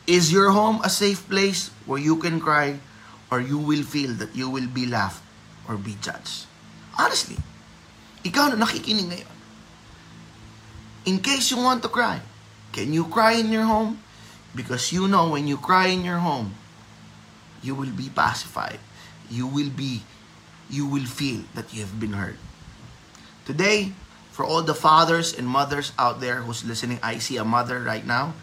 Is 0.06 0.32
your 0.32 0.50
home 0.50 0.82
a 0.82 0.90
safe 0.90 1.28
place 1.30 1.70
where 1.86 2.00
you 2.00 2.18
can 2.18 2.40
cry 2.40 2.82
or 3.30 3.40
you 3.40 3.58
will 3.58 3.86
feel 3.86 4.12
that 4.18 4.34
you 4.34 4.50
will 4.50 4.66
be 4.66 4.86
laughed 4.86 5.22
or 5.68 5.78
be 5.78 5.94
judged? 6.02 6.50
Honestly, 6.98 7.38
ikaw 8.26 8.50
na 8.50 8.66
nakikinig 8.66 9.08
ngayon. 9.08 9.36
In 11.06 11.18
case 11.22 11.50
you 11.50 11.58
want 11.58 11.82
to 11.82 11.90
cry, 11.90 12.18
can 12.74 12.90
you 12.90 13.06
cry 13.06 13.38
in 13.38 13.50
your 13.50 13.66
home? 13.66 13.98
Because 14.54 14.90
you 14.92 15.06
know 15.06 15.30
when 15.30 15.46
you 15.46 15.56
cry 15.56 15.90
in 15.90 16.04
your 16.04 16.18
home, 16.18 16.54
you 17.62 17.74
will 17.74 17.90
be 17.90 18.10
pacified. 18.10 18.78
You 19.30 19.46
will 19.46 19.70
be, 19.70 20.02
you 20.68 20.86
will 20.86 21.06
feel 21.06 21.46
that 21.54 21.72
you 21.72 21.80
have 21.80 21.98
been 21.98 22.12
heard. 22.18 22.36
Today, 23.46 23.94
for 24.30 24.44
all 24.44 24.62
the 24.62 24.74
fathers 24.74 25.32
and 25.32 25.46
mothers 25.46 25.92
out 25.98 26.20
there 26.20 26.42
who's 26.42 26.64
listening, 26.64 26.98
I 27.02 27.18
see 27.18 27.38
a 27.38 27.44
mother 27.44 27.80
right 27.80 28.04
now, 28.04 28.34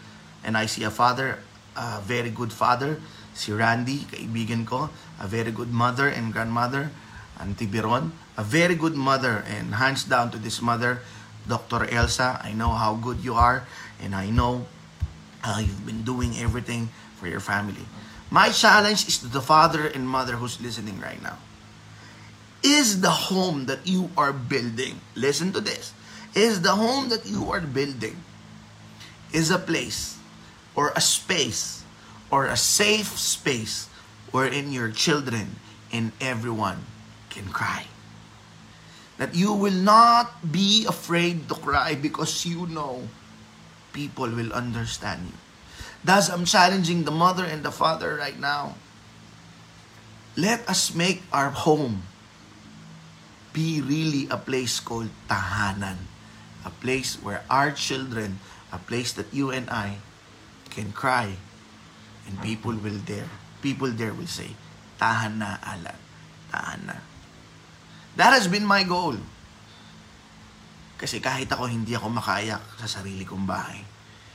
and 0.44 0.56
I 0.56 0.66
see 0.66 0.82
a 0.84 0.90
father, 0.90 1.38
a 1.76 2.00
very 2.00 2.30
good 2.30 2.52
father, 2.52 3.00
si 3.34 3.52
Randy, 3.52 4.06
kaibigan 4.10 4.66
ko, 4.66 4.90
a 5.18 5.26
very 5.26 5.50
good 5.50 5.72
mother 5.72 6.08
and 6.08 6.32
grandmother, 6.32 6.90
Auntie 7.40 7.66
Biron, 7.66 8.12
a 8.36 8.44
very 8.44 8.74
good 8.74 8.94
mother, 8.94 9.44
and 9.48 9.74
hands 9.74 10.04
down 10.04 10.30
to 10.30 10.38
this 10.38 10.60
mother, 10.60 11.00
Dr. 11.48 11.88
Elsa, 11.88 12.40
I 12.42 12.52
know 12.52 12.70
how 12.70 12.94
good 12.94 13.24
you 13.24 13.34
are, 13.34 13.66
and 14.00 14.14
I 14.14 14.30
know 14.30 14.66
uh, 15.42 15.62
you've 15.64 15.86
been 15.86 16.02
doing 16.02 16.36
everything 16.36 16.90
for 17.16 17.28
your 17.28 17.40
family. 17.40 17.84
My 18.30 18.50
challenge 18.50 19.08
is 19.08 19.18
to 19.18 19.26
the 19.26 19.40
father 19.40 19.86
and 19.86 20.06
mother 20.06 20.36
who's 20.36 20.60
listening 20.60 21.00
right 21.00 21.20
now. 21.22 21.38
Is 22.62 23.00
the 23.00 23.32
home 23.32 23.66
that 23.66 23.88
you 23.88 24.10
are 24.16 24.32
building, 24.32 25.00
listen 25.16 25.52
to 25.52 25.60
this, 25.60 25.92
is 26.34 26.60
the 26.60 26.76
home 26.76 27.08
that 27.08 27.26
you 27.26 27.50
are 27.50 27.60
building 27.60 28.20
is 29.32 29.50
a 29.50 29.58
place 29.58 30.19
or 30.74 30.92
a 30.94 31.00
space 31.00 31.84
or 32.30 32.46
a 32.46 32.56
safe 32.56 33.18
space 33.18 33.90
wherein 34.30 34.72
your 34.72 34.90
children 34.90 35.58
and 35.92 36.12
everyone 36.20 36.86
can 37.28 37.50
cry. 37.50 37.86
That 39.18 39.34
you 39.34 39.52
will 39.52 39.76
not 39.76 40.52
be 40.52 40.86
afraid 40.86 41.48
to 41.50 41.54
cry 41.54 41.94
because 41.94 42.46
you 42.46 42.66
know 42.66 43.04
people 43.92 44.30
will 44.30 44.52
understand 44.52 45.28
you. 45.28 45.38
Thus, 46.02 46.30
I'm 46.30 46.46
challenging 46.48 47.04
the 47.04 47.12
mother 47.12 47.44
and 47.44 47.60
the 47.60 47.74
father 47.74 48.16
right 48.16 48.38
now. 48.38 48.76
Let 50.38 50.64
us 50.70 50.94
make 50.94 51.20
our 51.34 51.50
home 51.50 52.08
be 53.52 53.82
really 53.82 54.24
a 54.30 54.38
place 54.38 54.80
called 54.80 55.10
tahanan. 55.28 56.08
A 56.64 56.70
place 56.70 57.20
where 57.20 57.44
our 57.50 57.72
children, 57.72 58.38
a 58.72 58.78
place 58.78 59.12
that 59.12 59.28
you 59.34 59.50
and 59.50 59.68
I 59.68 60.00
can 60.70 60.94
cry 60.94 61.34
and 62.26 62.34
people 62.40 62.72
will 62.72 63.02
there, 63.04 63.28
people 63.60 63.90
there 63.90 64.14
will 64.14 64.30
say, 64.30 64.54
tahan 65.02 65.42
na 65.42 65.58
alan, 65.60 65.98
tahan 66.54 66.80
na. 66.86 66.96
That 68.14 68.32
has 68.38 68.46
been 68.46 68.64
my 68.66 68.86
goal. 68.86 69.18
Kasi 71.00 71.18
kahit 71.18 71.48
ako 71.50 71.66
hindi 71.66 71.96
ako 71.96 72.12
makayak 72.12 72.62
sa 72.78 73.00
sarili 73.00 73.24
kong 73.24 73.48
bahay. 73.48 73.82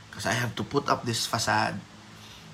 Kasi 0.09 0.31
I 0.31 0.35
have 0.35 0.57
to 0.57 0.63
put 0.65 0.89
up 0.89 1.05
this 1.05 1.29
facade 1.29 1.77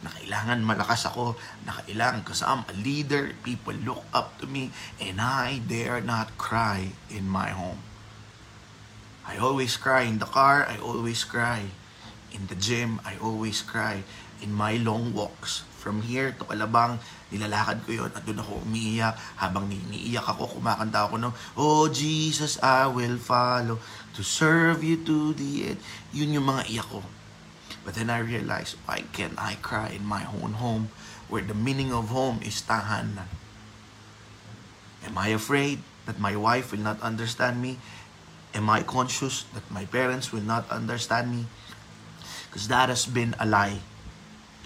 na 0.02 0.10
kailangan 0.10 0.66
malakas 0.66 1.06
ako, 1.06 1.38
na 1.62 1.78
kailangan 1.86 2.26
kasi 2.26 2.42
I'm 2.42 2.66
a 2.66 2.76
leader, 2.76 3.38
people 3.46 3.78
look 3.86 4.02
up 4.12 4.34
to 4.42 4.50
me, 4.50 4.74
and 4.98 5.22
I 5.22 5.62
dare 5.62 6.02
not 6.02 6.34
cry 6.42 6.90
in 7.14 7.30
my 7.30 7.54
home. 7.54 7.86
I 9.22 9.38
always 9.38 9.78
cry 9.78 10.10
in 10.10 10.18
the 10.18 10.26
car, 10.26 10.66
I 10.66 10.82
always 10.82 11.22
cry. 11.22 11.70
In 12.32 12.48
the 12.48 12.56
gym, 12.56 13.04
I 13.04 13.20
always 13.20 13.60
cry. 13.62 14.04
In 14.42 14.56
my 14.56 14.80
long 14.80 15.14
walks, 15.14 15.62
from 15.82 16.02
here 16.06 16.34
to 16.38 16.44
Kalabang, 16.46 17.02
nilalakad 17.34 17.86
ko 17.86 18.06
yon 18.06 18.12
at 18.14 18.22
doon 18.22 18.42
ako 18.42 18.62
umiiyak. 18.66 19.18
Habang 19.38 19.66
niiyak 19.70 20.26
ako, 20.26 20.58
kumakanta 20.58 21.10
ako 21.10 21.18
ng, 21.18 21.34
Oh 21.58 21.90
Jesus, 21.90 22.62
I 22.62 22.86
will 22.90 23.18
follow 23.18 23.82
to 24.14 24.22
serve 24.22 24.86
you 24.86 25.02
to 25.06 25.34
the 25.34 25.74
end. 25.74 25.80
Yun 26.14 26.38
yung 26.38 26.48
mga 26.48 26.70
iyak 26.70 26.88
ko. 26.90 27.02
But 27.82 27.98
then 27.98 28.14
I 28.14 28.22
realized, 28.22 28.78
why 28.86 29.02
can't 29.10 29.38
I 29.42 29.58
cry 29.58 29.98
in 29.98 30.06
my 30.06 30.30
own 30.30 30.62
home 30.62 30.94
where 31.34 31.42
the 31.42 31.58
meaning 31.58 31.90
of 31.90 32.14
home 32.14 32.40
is 32.46 32.62
tahanan? 32.62 33.26
Am 35.02 35.18
I 35.18 35.34
afraid 35.34 35.82
that 36.06 36.22
my 36.22 36.38
wife 36.38 36.70
will 36.70 36.86
not 36.86 37.02
understand 37.02 37.58
me? 37.58 37.82
Am 38.54 38.70
I 38.70 38.86
conscious 38.86 39.50
that 39.58 39.66
my 39.74 39.90
parents 39.90 40.30
will 40.30 40.46
not 40.46 40.70
understand 40.70 41.34
me? 41.34 41.50
Because 42.52 42.68
that 42.68 42.92
has 42.92 43.08
been 43.08 43.32
a 43.40 43.48
lie. 43.48 43.80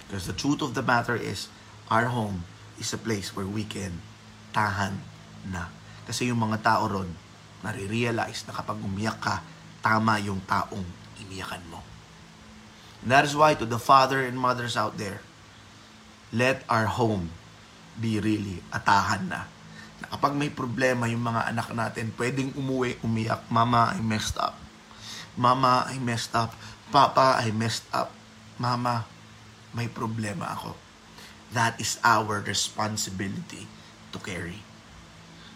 Because 0.02 0.26
the 0.26 0.34
truth 0.34 0.58
of 0.58 0.74
the 0.74 0.82
matter 0.82 1.14
is, 1.14 1.46
our 1.86 2.10
home 2.10 2.42
is 2.82 2.90
a 2.90 2.98
place 2.98 3.30
where 3.30 3.46
we 3.46 3.62
can 3.62 4.02
tahan 4.50 4.98
na. 5.46 5.70
Kasi 6.02 6.26
yung 6.26 6.42
mga 6.42 6.66
tao 6.66 6.90
ron, 6.90 7.14
nare-realize 7.62 8.42
na 8.50 8.58
kapag 8.58 8.82
umiyak 8.82 9.22
ka, 9.22 9.46
tama 9.86 10.18
yung 10.18 10.42
taong 10.42 10.82
iniyakan 11.22 11.62
mo. 11.70 11.78
And 13.06 13.14
that 13.14 13.22
is 13.22 13.38
why 13.38 13.54
to 13.54 13.62
the 13.62 13.78
father 13.78 14.18
and 14.26 14.34
mothers 14.34 14.74
out 14.74 14.98
there, 14.98 15.22
let 16.34 16.66
our 16.66 16.90
home 16.90 17.30
be 17.94 18.18
really 18.18 18.66
atahan 18.74 19.30
na. 19.30 19.46
Na 20.02 20.06
kapag 20.10 20.34
may 20.34 20.50
problema 20.50 21.06
yung 21.06 21.22
mga 21.22 21.54
anak 21.54 21.70
natin, 21.70 22.10
pwedeng 22.18 22.50
umuwi, 22.58 22.98
umiyak, 23.06 23.46
Mama, 23.46 23.94
I 23.94 24.02
messed 24.02 24.36
up. 24.42 24.58
Mama, 25.36 25.86
I 25.86 26.00
messed 26.00 26.34
up. 26.34 26.56
Papa, 26.90 27.42
I 27.42 27.50
messed 27.50 27.86
up. 27.90 28.14
Mama, 28.56 29.04
may 29.74 29.90
problema 29.90 30.54
ako. 30.54 30.78
That 31.52 31.76
is 31.82 32.00
our 32.06 32.40
responsibility 32.40 33.68
to 34.14 34.18
carry. 34.22 34.62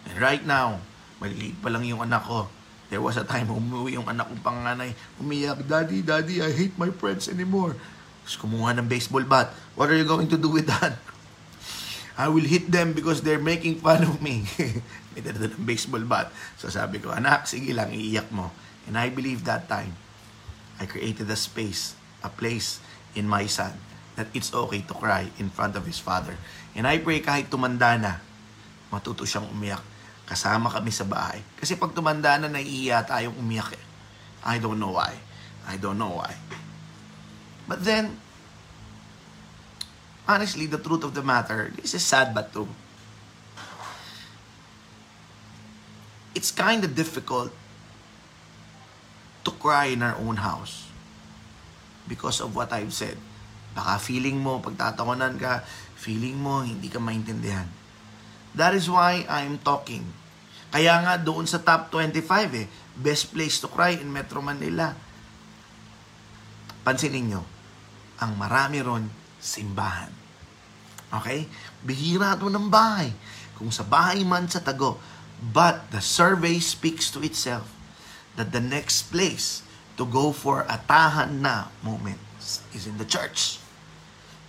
And 0.07 0.17
right 0.19 0.43
now, 0.43 0.83
maliliit 1.23 1.61
pa 1.61 1.71
lang 1.71 1.87
yung 1.87 2.03
anak 2.03 2.27
ko. 2.27 2.51
There 2.91 2.99
was 2.99 3.15
a 3.15 3.23
time 3.23 3.47
umuwi 3.47 3.95
yung 3.95 4.11
anak 4.11 4.27
kong 4.27 4.43
panganay. 4.43 4.91
Umiyak, 5.23 5.63
Daddy, 5.63 6.03
Daddy, 6.03 6.43
I 6.43 6.51
hate 6.51 6.75
my 6.75 6.91
friends 6.91 7.31
anymore. 7.31 7.79
Tapos 8.27 8.37
kumuha 8.43 8.75
ng 8.75 8.91
baseball 8.91 9.23
bat. 9.23 9.55
What 9.79 9.95
are 9.95 9.99
you 9.99 10.05
going 10.05 10.27
to 10.35 10.39
do 10.39 10.51
with 10.51 10.67
that? 10.67 10.99
I 12.19 12.27
will 12.29 12.45
hit 12.45 12.69
them 12.69 12.93
because 12.93 13.23
they're 13.23 13.41
making 13.41 13.81
fun 13.81 14.05
of 14.05 14.19
me. 14.19 14.45
May 15.15 15.23
dala 15.23 15.49
ng 15.49 15.63
baseball 15.63 16.03
bat. 16.05 16.35
So 16.59 16.69
sabi 16.69 16.99
ko, 16.99 17.15
anak, 17.15 17.47
sige 17.47 17.71
lang, 17.71 17.95
iiyak 17.95 18.29
mo. 18.35 18.51
And 18.91 18.99
I 18.99 19.09
believe 19.09 19.47
that 19.47 19.71
time, 19.71 19.95
I 20.81 20.89
created 20.89 21.29
a 21.29 21.37
space, 21.37 21.93
a 22.25 22.33
place 22.33 22.81
in 23.13 23.29
my 23.29 23.45
son 23.45 23.77
that 24.17 24.33
it's 24.33 24.49
okay 24.57 24.81
to 24.81 24.95
cry 24.97 25.29
in 25.37 25.53
front 25.53 25.77
of 25.77 25.85
his 25.85 26.01
father. 26.01 26.35
And 26.73 26.89
I 26.89 26.99
pray 27.05 27.21
kahit 27.21 27.53
tumanda 27.53 28.01
na, 28.01 28.17
matuto 28.89 29.29
siyang 29.29 29.53
umiyak 29.53 29.85
kasama 30.25 30.73
kami 30.73 30.89
sa 30.89 31.05
bahay. 31.05 31.45
Kasi 31.61 31.77
pag 31.77 31.93
tumanda 31.93 32.41
na, 32.41 32.49
naiiya 32.49 33.05
tayong 33.05 33.37
umiyak 33.37 33.77
eh. 33.77 33.85
I 34.41 34.57
don't 34.57 34.81
know 34.81 34.97
why. 34.97 35.13
I 35.69 35.77
don't 35.77 36.01
know 36.01 36.17
why. 36.17 36.33
But 37.69 37.85
then, 37.85 38.17
honestly, 40.25 40.65
the 40.65 40.81
truth 40.81 41.05
of 41.05 41.13
the 41.13 41.23
matter, 41.23 41.71
this 41.77 41.93
is 41.93 42.03
sad 42.03 42.33
but 42.33 42.51
true. 42.57 42.73
It's 46.33 46.51
kind 46.51 46.81
of 46.83 46.97
difficult 46.97 47.53
to 49.51 49.55
cry 49.59 49.91
in 49.91 50.07
our 50.07 50.15
own 50.23 50.39
house 50.39 50.87
because 52.07 52.39
of 52.39 52.55
what 52.55 52.71
I've 52.71 52.95
said. 52.95 53.19
Baka 53.75 53.99
feeling 53.99 54.39
mo, 54.39 54.63
pagtatawanan 54.63 55.35
ka, 55.43 55.67
feeling 55.99 56.39
mo, 56.39 56.63
hindi 56.63 56.87
ka 56.87 57.03
maintindihan. 57.03 57.67
That 58.55 58.79
is 58.79 58.87
why 58.87 59.27
I'm 59.27 59.59
talking 59.59 60.21
kaya 60.71 61.03
nga 61.03 61.19
doon 61.19 61.51
sa 61.51 61.59
top 61.59 61.91
25 61.91 62.23
eh, 62.55 62.67
best 62.95 63.35
place 63.35 63.59
to 63.59 63.67
cry 63.67 63.99
in 63.99 64.07
Metro 64.07 64.39
Manila. 64.39 64.95
Pansinin 66.87 67.27
nyo, 67.27 67.43
ang 68.23 68.39
marami 68.39 68.79
ron, 68.79 69.05
simbahan. 69.43 70.15
Okay? 71.11 71.51
Bihira 71.83 72.39
ito 72.39 72.47
ng 72.47 72.71
bahay. 72.71 73.11
Kung 73.59 73.75
sa 73.75 73.83
bahay 73.83 74.23
man 74.23 74.47
sa 74.47 74.63
tago. 74.63 75.03
But 75.43 75.91
the 75.91 75.99
survey 75.99 76.63
speaks 76.63 77.11
to 77.11 77.21
itself 77.27 77.67
that 78.37 78.53
the 78.53 78.61
next 78.61 79.11
place 79.11 79.63
to 79.97 80.07
go 80.07 80.33
for 80.33 80.63
a 80.69 80.81
tahan 80.89 81.41
na 81.41 81.69
moment 81.83 82.19
is 82.73 82.87
in 82.87 82.97
the 82.99 83.05
church. 83.05 83.59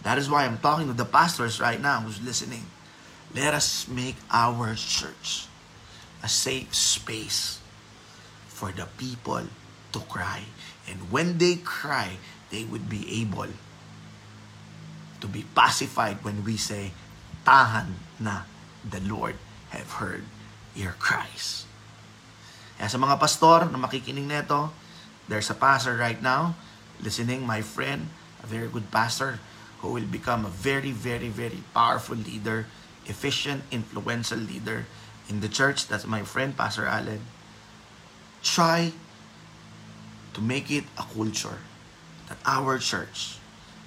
That 0.03 0.17
is 0.17 0.29
why 0.29 0.45
I'm 0.45 0.57
talking 0.57 0.87
to 0.87 0.93
the 0.93 1.05
pastors 1.05 1.59
right 1.59 1.79
now 1.79 2.01
who's 2.01 2.21
listening. 2.21 2.65
Let 3.35 3.53
us 3.53 3.87
make 3.87 4.15
our 4.31 4.75
church 4.75 5.45
a 6.23 6.29
safe 6.29 6.73
space 6.73 7.59
for 8.47 8.71
the 8.71 8.87
people 8.97 9.43
to 9.93 9.99
cry. 10.07 10.41
And 10.89 11.11
when 11.11 11.37
they 11.37 11.55
cry, 11.55 12.17
they 12.49 12.65
would 12.65 12.89
be 12.89 13.21
able 13.21 13.47
to 15.21 15.27
be 15.27 15.45
pacified 15.55 16.23
when 16.23 16.43
we 16.43 16.57
say, 16.57 16.91
Tahan 17.45 17.93
na, 18.19 18.43
the 18.85 19.01
Lord 19.01 19.35
have 19.69 20.01
heard 20.01 20.25
your 20.75 20.93
cries. 20.97 21.65
Kaya 22.81 22.89
sa 22.89 22.97
mga 22.97 23.21
pastor 23.21 23.69
na 23.69 23.77
makikinig 23.77 24.25
nito, 24.25 24.73
There's 25.29 25.53
a 25.53 25.55
pastor 25.55 25.95
right 26.01 26.17
now 26.17 26.57
listening, 26.97 27.45
my 27.45 27.61
friend, 27.61 28.09
a 28.41 28.47
very 28.49 28.67
good 28.67 28.89
pastor 28.89 29.37
who 29.79 29.93
will 29.93 30.09
become 30.09 30.45
a 30.45 30.49
very, 30.49 30.89
very, 30.89 31.29
very 31.29 31.61
powerful 31.77 32.17
leader, 32.17 32.65
efficient, 33.05 33.63
influential 33.69 34.41
leader 34.41 34.89
in 35.29 35.39
the 35.39 35.47
church. 35.47 35.87
That's 35.87 36.09
my 36.09 36.25
friend, 36.25 36.57
Pastor 36.57 36.89
Allen. 36.89 37.21
Try 38.43 38.91
to 40.33 40.41
make 40.41 40.73
it 40.73 40.89
a 40.97 41.05
culture 41.05 41.61
that 42.27 42.41
our 42.45 42.81
church 42.81 43.37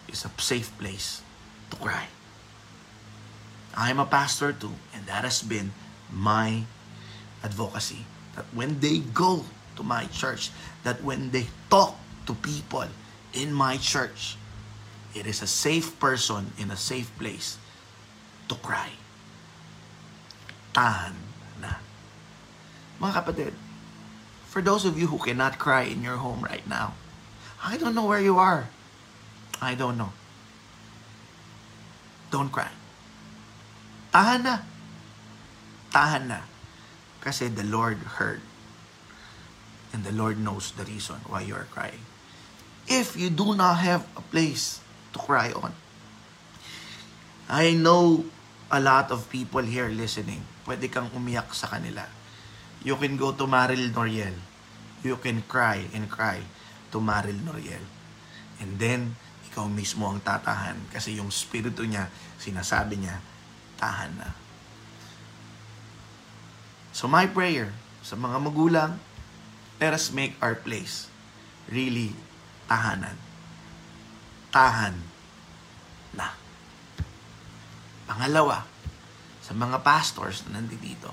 is 0.07 0.25
a 0.25 0.31
safe 0.39 0.71
place 0.79 1.21
to 1.71 1.77
cry. 1.77 2.07
I'm 3.75 3.99
a 3.99 4.07
pastor 4.07 4.55
too, 4.55 4.79
and 4.95 5.07
that 5.11 5.27
has 5.27 5.43
been 5.43 5.75
my 6.09 6.63
advocacy. 7.43 8.07
That 8.37 8.47
when 8.53 8.81
they 8.81 8.99
go 8.99 9.45
to 9.77 9.83
my 9.83 10.07
church, 10.11 10.51
that 10.83 11.03
when 11.03 11.31
they 11.31 11.47
talk 11.71 11.97
to 12.27 12.35
people 12.35 12.87
in 13.33 13.53
my 13.53 13.77
church, 13.77 14.37
it 15.15 15.27
is 15.27 15.43
a 15.43 15.47
safe 15.47 15.99
person 15.99 16.53
in 16.59 16.71
a 16.71 16.77
safe 16.77 17.11
place 17.19 17.59
to 18.49 18.55
cry. 18.59 18.91
Tahan 20.75 21.15
na. 21.63 21.79
Mga 22.99 23.13
kapatid, 23.23 23.55
for 24.51 24.63
those 24.63 24.85
of 24.85 24.99
you 24.99 25.07
who 25.07 25.19
cannot 25.19 25.59
cry 25.59 25.87
in 25.87 26.03
your 26.03 26.19
home 26.19 26.43
right 26.43 26.67
now, 26.67 26.95
I 27.63 27.79
don't 27.79 27.95
know 27.95 28.07
where 28.07 28.21
you 28.21 28.39
are. 28.39 28.67
I 29.63 29.75
don't 29.79 29.97
know. 29.97 30.11
Don't 32.35 32.51
cry. 32.51 32.71
Tahan 34.11 34.43
na. 34.43 34.57
Tahan 35.95 36.27
na. 36.27 36.54
Kasi 37.25 37.49
the 37.49 37.65
Lord 37.65 38.21
heard. 38.21 38.45
And 39.97 40.05
the 40.05 40.13
Lord 40.13 40.37
knows 40.37 40.77
the 40.77 40.85
reason 40.85 41.25
why 41.25 41.49
you 41.49 41.57
are 41.57 41.67
crying. 41.73 42.05
If 42.85 43.17
you 43.17 43.33
do 43.33 43.57
not 43.57 43.81
have 43.81 44.05
a 44.13 44.21
place 44.21 44.85
to 45.17 45.19
cry 45.19 45.57
on, 45.57 45.73
I 47.49 47.73
know 47.73 48.29
a 48.69 48.81
lot 48.81 49.09
of 49.09 49.33
people 49.33 49.65
here 49.65 49.89
listening. 49.89 50.45
Pwede 50.69 50.93
kang 50.93 51.09
umiyak 51.17 51.57
sa 51.57 51.73
kanila. 51.73 52.05
You 52.85 53.01
can 53.01 53.17
go 53.17 53.33
to 53.33 53.49
Maril 53.49 53.89
Noriel. 53.97 54.37
You 55.01 55.17
can 55.17 55.41
cry 55.49 55.89
and 55.97 56.13
cry 56.13 56.45
to 56.93 57.01
Maril 57.01 57.41
Noriel. 57.41 57.85
And 58.61 58.77
then, 58.77 59.17
ikaw 59.49 59.71
mismo 59.71 60.11
ang 60.11 60.21
tatahan 60.21 60.77
kasi 60.93 61.17
yung 61.17 61.31
spirito 61.33 61.87
niya, 61.87 62.11
sinasabi 62.37 63.01
niya, 63.01 63.23
tahan 63.81 64.13
na. 64.19 64.44
So 66.95 67.11
my 67.11 67.27
prayer 67.27 67.75
sa 68.07 68.15
mga 68.15 68.39
magulang, 68.39 69.03
let 69.83 69.91
us 69.91 70.15
make 70.15 70.39
our 70.39 70.55
place 70.55 71.11
really 71.67 72.15
tahanan. 72.71 73.19
Tahan 74.55 74.95
na. 76.15 76.31
Pangalawa, 78.07 78.63
sa 79.43 79.53
mga 79.59 79.83
pastors 79.83 80.47
na 80.47 80.63
nandito, 80.63 81.11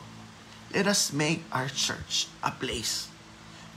let 0.69 0.85
us 0.85 1.09
make 1.09 1.41
our 1.49 1.65
church 1.65 2.29
a 2.45 2.53
place 2.53 3.09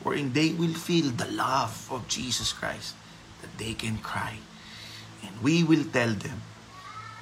wherein 0.05 0.37
they 0.37 0.53
will 0.53 0.77
feel 0.77 1.09
the 1.09 1.33
love 1.33 1.89
of 1.89 2.05
Jesus 2.13 2.53
Christ, 2.53 2.93
that 3.41 3.57
they 3.57 3.73
can 3.73 3.97
cry. 3.97 4.37
And 5.25 5.41
we 5.41 5.65
will 5.65 5.89
tell 5.89 6.13
them, 6.13 6.45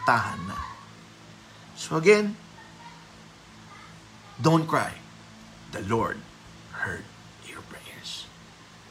tahan 0.03 0.51
na. 0.51 0.59
So 1.79 2.03
again, 2.03 2.35
don't 4.41 4.65
cry. 4.65 4.97
The 5.73 5.83
Lord 5.85 6.21
heard 6.73 7.05
your 7.49 7.61
prayers. 7.69 8.29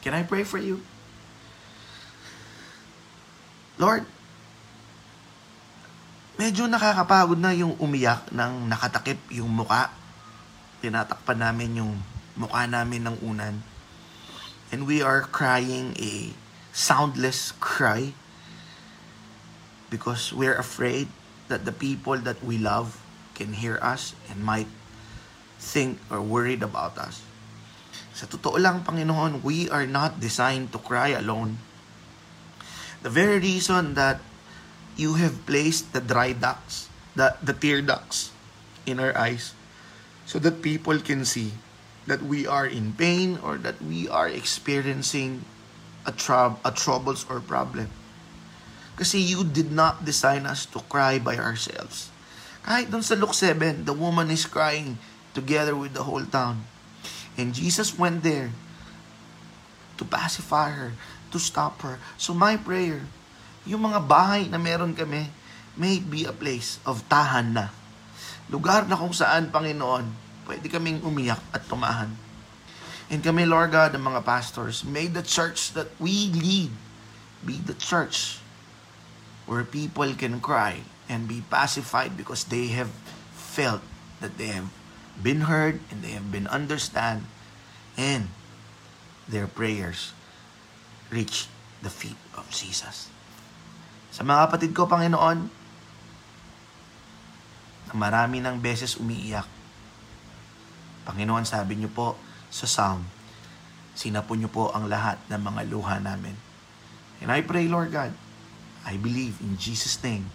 Can 0.02 0.14
I 0.14 0.22
pray 0.26 0.44
for 0.44 0.58
you? 0.58 0.82
Lord, 3.82 4.06
medyo 6.38 6.70
nakakapagod 6.70 7.38
na 7.38 7.54
yung 7.54 7.78
umiyak 7.82 8.30
ng 8.30 8.70
nakatakip 8.70 9.18
yung 9.34 9.50
muka. 9.50 9.94
Tinatakpan 10.82 11.38
namin 11.38 11.82
yung 11.82 11.94
mukha 12.38 12.66
namin 12.66 13.06
ng 13.06 13.18
unan. 13.22 13.62
And 14.74 14.90
we 14.90 15.02
are 15.02 15.26
crying 15.26 15.94
a 16.00 16.34
soundless 16.72 17.52
cry 17.60 18.16
because 19.92 20.32
we're 20.32 20.56
afraid 20.56 21.12
that 21.52 21.68
the 21.68 21.76
people 21.76 22.16
that 22.24 22.40
we 22.40 22.56
love 22.58 23.04
can 23.36 23.60
hear 23.60 23.76
us 23.84 24.16
and 24.32 24.40
might 24.40 24.72
think 25.62 26.02
or 26.10 26.20
worried 26.20 26.66
about 26.66 26.98
us. 26.98 27.22
Sa 28.18 28.26
totoo 28.26 28.58
lang, 28.58 28.82
Panginoon, 28.82 29.46
we 29.46 29.70
are 29.70 29.86
not 29.86 30.18
designed 30.18 30.74
to 30.74 30.82
cry 30.82 31.14
alone. 31.14 31.62
The 33.06 33.14
very 33.14 33.38
reason 33.38 33.94
that 33.94 34.20
you 34.98 35.22
have 35.22 35.46
placed 35.46 35.94
the 35.94 36.02
dry 36.02 36.34
ducts, 36.34 36.90
the, 37.16 37.38
the 37.40 37.54
tear 37.54 37.82
ducts 37.82 38.34
in 38.90 39.00
our 39.00 39.16
eyes, 39.18 39.54
so 40.26 40.42
that 40.42 40.62
people 40.66 41.00
can 41.00 41.24
see 41.24 41.54
that 42.06 42.22
we 42.22 42.46
are 42.46 42.66
in 42.66 42.94
pain 42.94 43.38
or 43.42 43.58
that 43.62 43.82
we 43.82 44.10
are 44.10 44.28
experiencing 44.28 45.46
a, 46.06 46.12
trou- 46.12 46.58
a 46.66 46.72
troubles 46.74 47.26
or 47.30 47.40
problem. 47.40 47.90
Kasi 48.98 49.18
you 49.18 49.46
did 49.46 49.72
not 49.72 50.06
design 50.06 50.46
us 50.46 50.66
to 50.66 50.82
cry 50.90 51.18
by 51.18 51.38
ourselves. 51.38 52.10
Kahit 52.62 52.94
dun 52.94 53.02
sa 53.02 53.18
Luke 53.18 53.34
7, 53.34 53.86
the 53.86 53.98
woman 53.98 54.30
is 54.30 54.46
crying 54.46 55.02
together 55.34 55.76
with 55.76 55.94
the 55.94 56.04
whole 56.04 56.24
town. 56.26 56.68
And 57.38 57.56
Jesus 57.56 57.96
went 57.96 58.24
there 58.24 58.52
to 59.98 60.04
pacify 60.04 60.72
her, 60.74 60.92
to 61.32 61.40
stop 61.40 61.82
her. 61.86 62.02
So 62.18 62.34
my 62.34 62.58
prayer, 62.58 63.06
yung 63.64 63.88
mga 63.88 64.04
bahay 64.04 64.50
na 64.50 64.58
meron 64.58 64.98
kami, 64.98 65.30
may 65.78 66.02
be 66.02 66.28
a 66.28 66.36
place 66.36 66.82
of 66.84 67.06
tahan 67.08 67.56
na. 67.56 67.72
Lugar 68.52 68.84
na 68.90 69.00
kung 69.00 69.16
saan, 69.16 69.48
Panginoon, 69.54 70.12
pwede 70.44 70.68
kaming 70.68 71.00
umiyak 71.06 71.40
at 71.56 71.64
tumahan. 71.72 72.12
And 73.12 73.24
kami, 73.24 73.48
Lord 73.48 73.72
God, 73.72 73.96
ng 73.96 74.04
mga 74.04 74.24
pastors, 74.24 74.84
may 74.84 75.08
the 75.08 75.24
church 75.24 75.72
that 75.76 75.92
we 76.00 76.32
lead 76.32 76.72
be 77.44 77.60
the 77.60 77.76
church 77.76 78.40
where 79.48 79.68
people 79.68 80.08
can 80.16 80.40
cry 80.40 80.84
and 81.12 81.28
be 81.28 81.44
pacified 81.52 82.16
because 82.16 82.48
they 82.48 82.72
have 82.72 82.92
felt 83.36 83.84
that 84.24 84.40
they 84.40 84.56
have 84.56 84.72
been 85.20 85.50
heard 85.50 85.84
and 85.92 86.00
they 86.00 86.16
have 86.16 86.32
been 86.32 86.48
understand 86.48 87.28
and 88.00 88.32
their 89.28 89.48
prayers 89.48 90.16
reach 91.12 91.52
the 91.84 91.92
feet 91.92 92.18
of 92.40 92.48
Jesus. 92.50 93.12
Sa 94.12 94.24
mga 94.24 94.48
kapatid 94.48 94.72
ko, 94.76 94.88
Panginoon, 94.88 95.40
na 97.92 97.94
marami 97.96 98.40
ng 98.40 98.60
beses 98.60 98.96
umiiyak, 98.96 99.48
Panginoon, 101.08 101.44
sabi 101.44 101.80
niyo 101.80 101.90
po 101.92 102.16
sa 102.52 102.68
Psalm, 102.68 103.04
sinapo 103.96 104.36
niyo 104.36 104.48
po 104.48 104.72
ang 104.72 104.88
lahat 104.88 105.20
ng 105.28 105.42
mga 105.42 105.62
luha 105.68 105.98
namin. 106.00 106.36
And 107.20 107.30
I 107.30 107.44
pray, 107.44 107.68
Lord 107.68 107.92
God, 107.92 108.16
I 108.88 108.98
believe 108.98 109.38
in 109.44 109.60
Jesus' 109.60 110.00
name, 110.02 110.32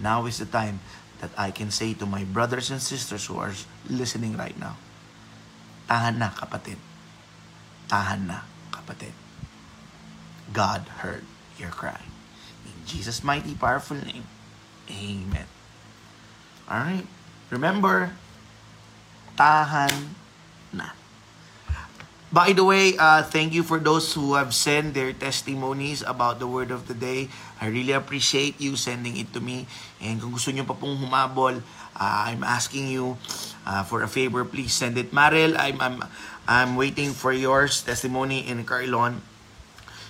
now 0.00 0.26
is 0.26 0.42
the 0.42 0.48
time 0.48 0.82
that 1.24 1.32
I 1.40 1.48
can 1.48 1.72
say 1.72 1.96
to 1.96 2.04
my 2.04 2.28
brothers 2.28 2.68
and 2.68 2.84
sisters 2.84 3.24
who 3.24 3.40
are 3.40 3.56
listening 3.88 4.36
right 4.36 4.52
now, 4.60 4.76
tahan 5.88 6.20
na 6.20 6.28
kapatid. 6.28 6.76
Tahan 7.88 8.28
na 8.28 8.44
kapatid. 8.68 9.16
God 10.52 10.84
heard 11.00 11.24
your 11.56 11.72
cry. 11.72 12.04
In 12.68 12.76
Jesus' 12.84 13.24
mighty, 13.24 13.56
powerful 13.56 13.96
name, 13.96 14.28
Amen. 14.92 15.48
Alright? 16.68 17.08
Remember, 17.48 18.12
tahan 19.40 20.12
na. 20.76 20.92
By 22.34 22.50
the 22.50 22.66
way, 22.66 22.98
uh, 22.98 23.22
thank 23.22 23.54
you 23.54 23.62
for 23.62 23.78
those 23.78 24.10
who 24.10 24.34
have 24.34 24.50
sent 24.50 24.90
their 24.90 25.14
testimonies 25.14 26.02
about 26.02 26.42
the 26.42 26.50
word 26.50 26.74
of 26.74 26.90
the 26.90 26.96
day. 26.98 27.30
I 27.62 27.70
really 27.70 27.94
appreciate 27.94 28.58
you 28.58 28.74
sending 28.74 29.14
it 29.14 29.30
to 29.38 29.40
me. 29.40 29.70
And 30.02 30.18
kung 30.18 30.34
gusto 30.34 30.50
nyo 30.50 30.66
pa 30.66 30.74
pong 30.74 30.98
humabol, 30.98 31.62
uh, 31.94 32.20
I'm 32.26 32.42
asking 32.42 32.90
you 32.90 33.22
uh, 33.62 33.86
for 33.86 34.02
a 34.02 34.10
favor, 34.10 34.42
please 34.42 34.74
send 34.74 34.98
it. 34.98 35.14
Maril, 35.14 35.54
I'm, 35.54 35.78
I'm, 35.78 36.02
I'm 36.50 36.74
waiting 36.74 37.14
for 37.14 37.30
yours 37.30 37.86
testimony 37.86 38.50
in 38.50 38.66
Carlon. 38.66 39.22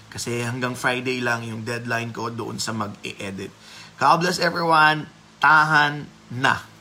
Kasi 0.08 0.40
hanggang 0.40 0.80
Friday 0.80 1.20
lang 1.20 1.44
yung 1.44 1.60
deadline 1.60 2.08
ko 2.08 2.32
doon 2.32 2.56
sa 2.56 2.72
mag-e-edit. 2.72 3.52
God 4.00 4.24
bless 4.24 4.40
everyone. 4.40 5.12
Tahan 5.44 6.08
na. 6.32 6.72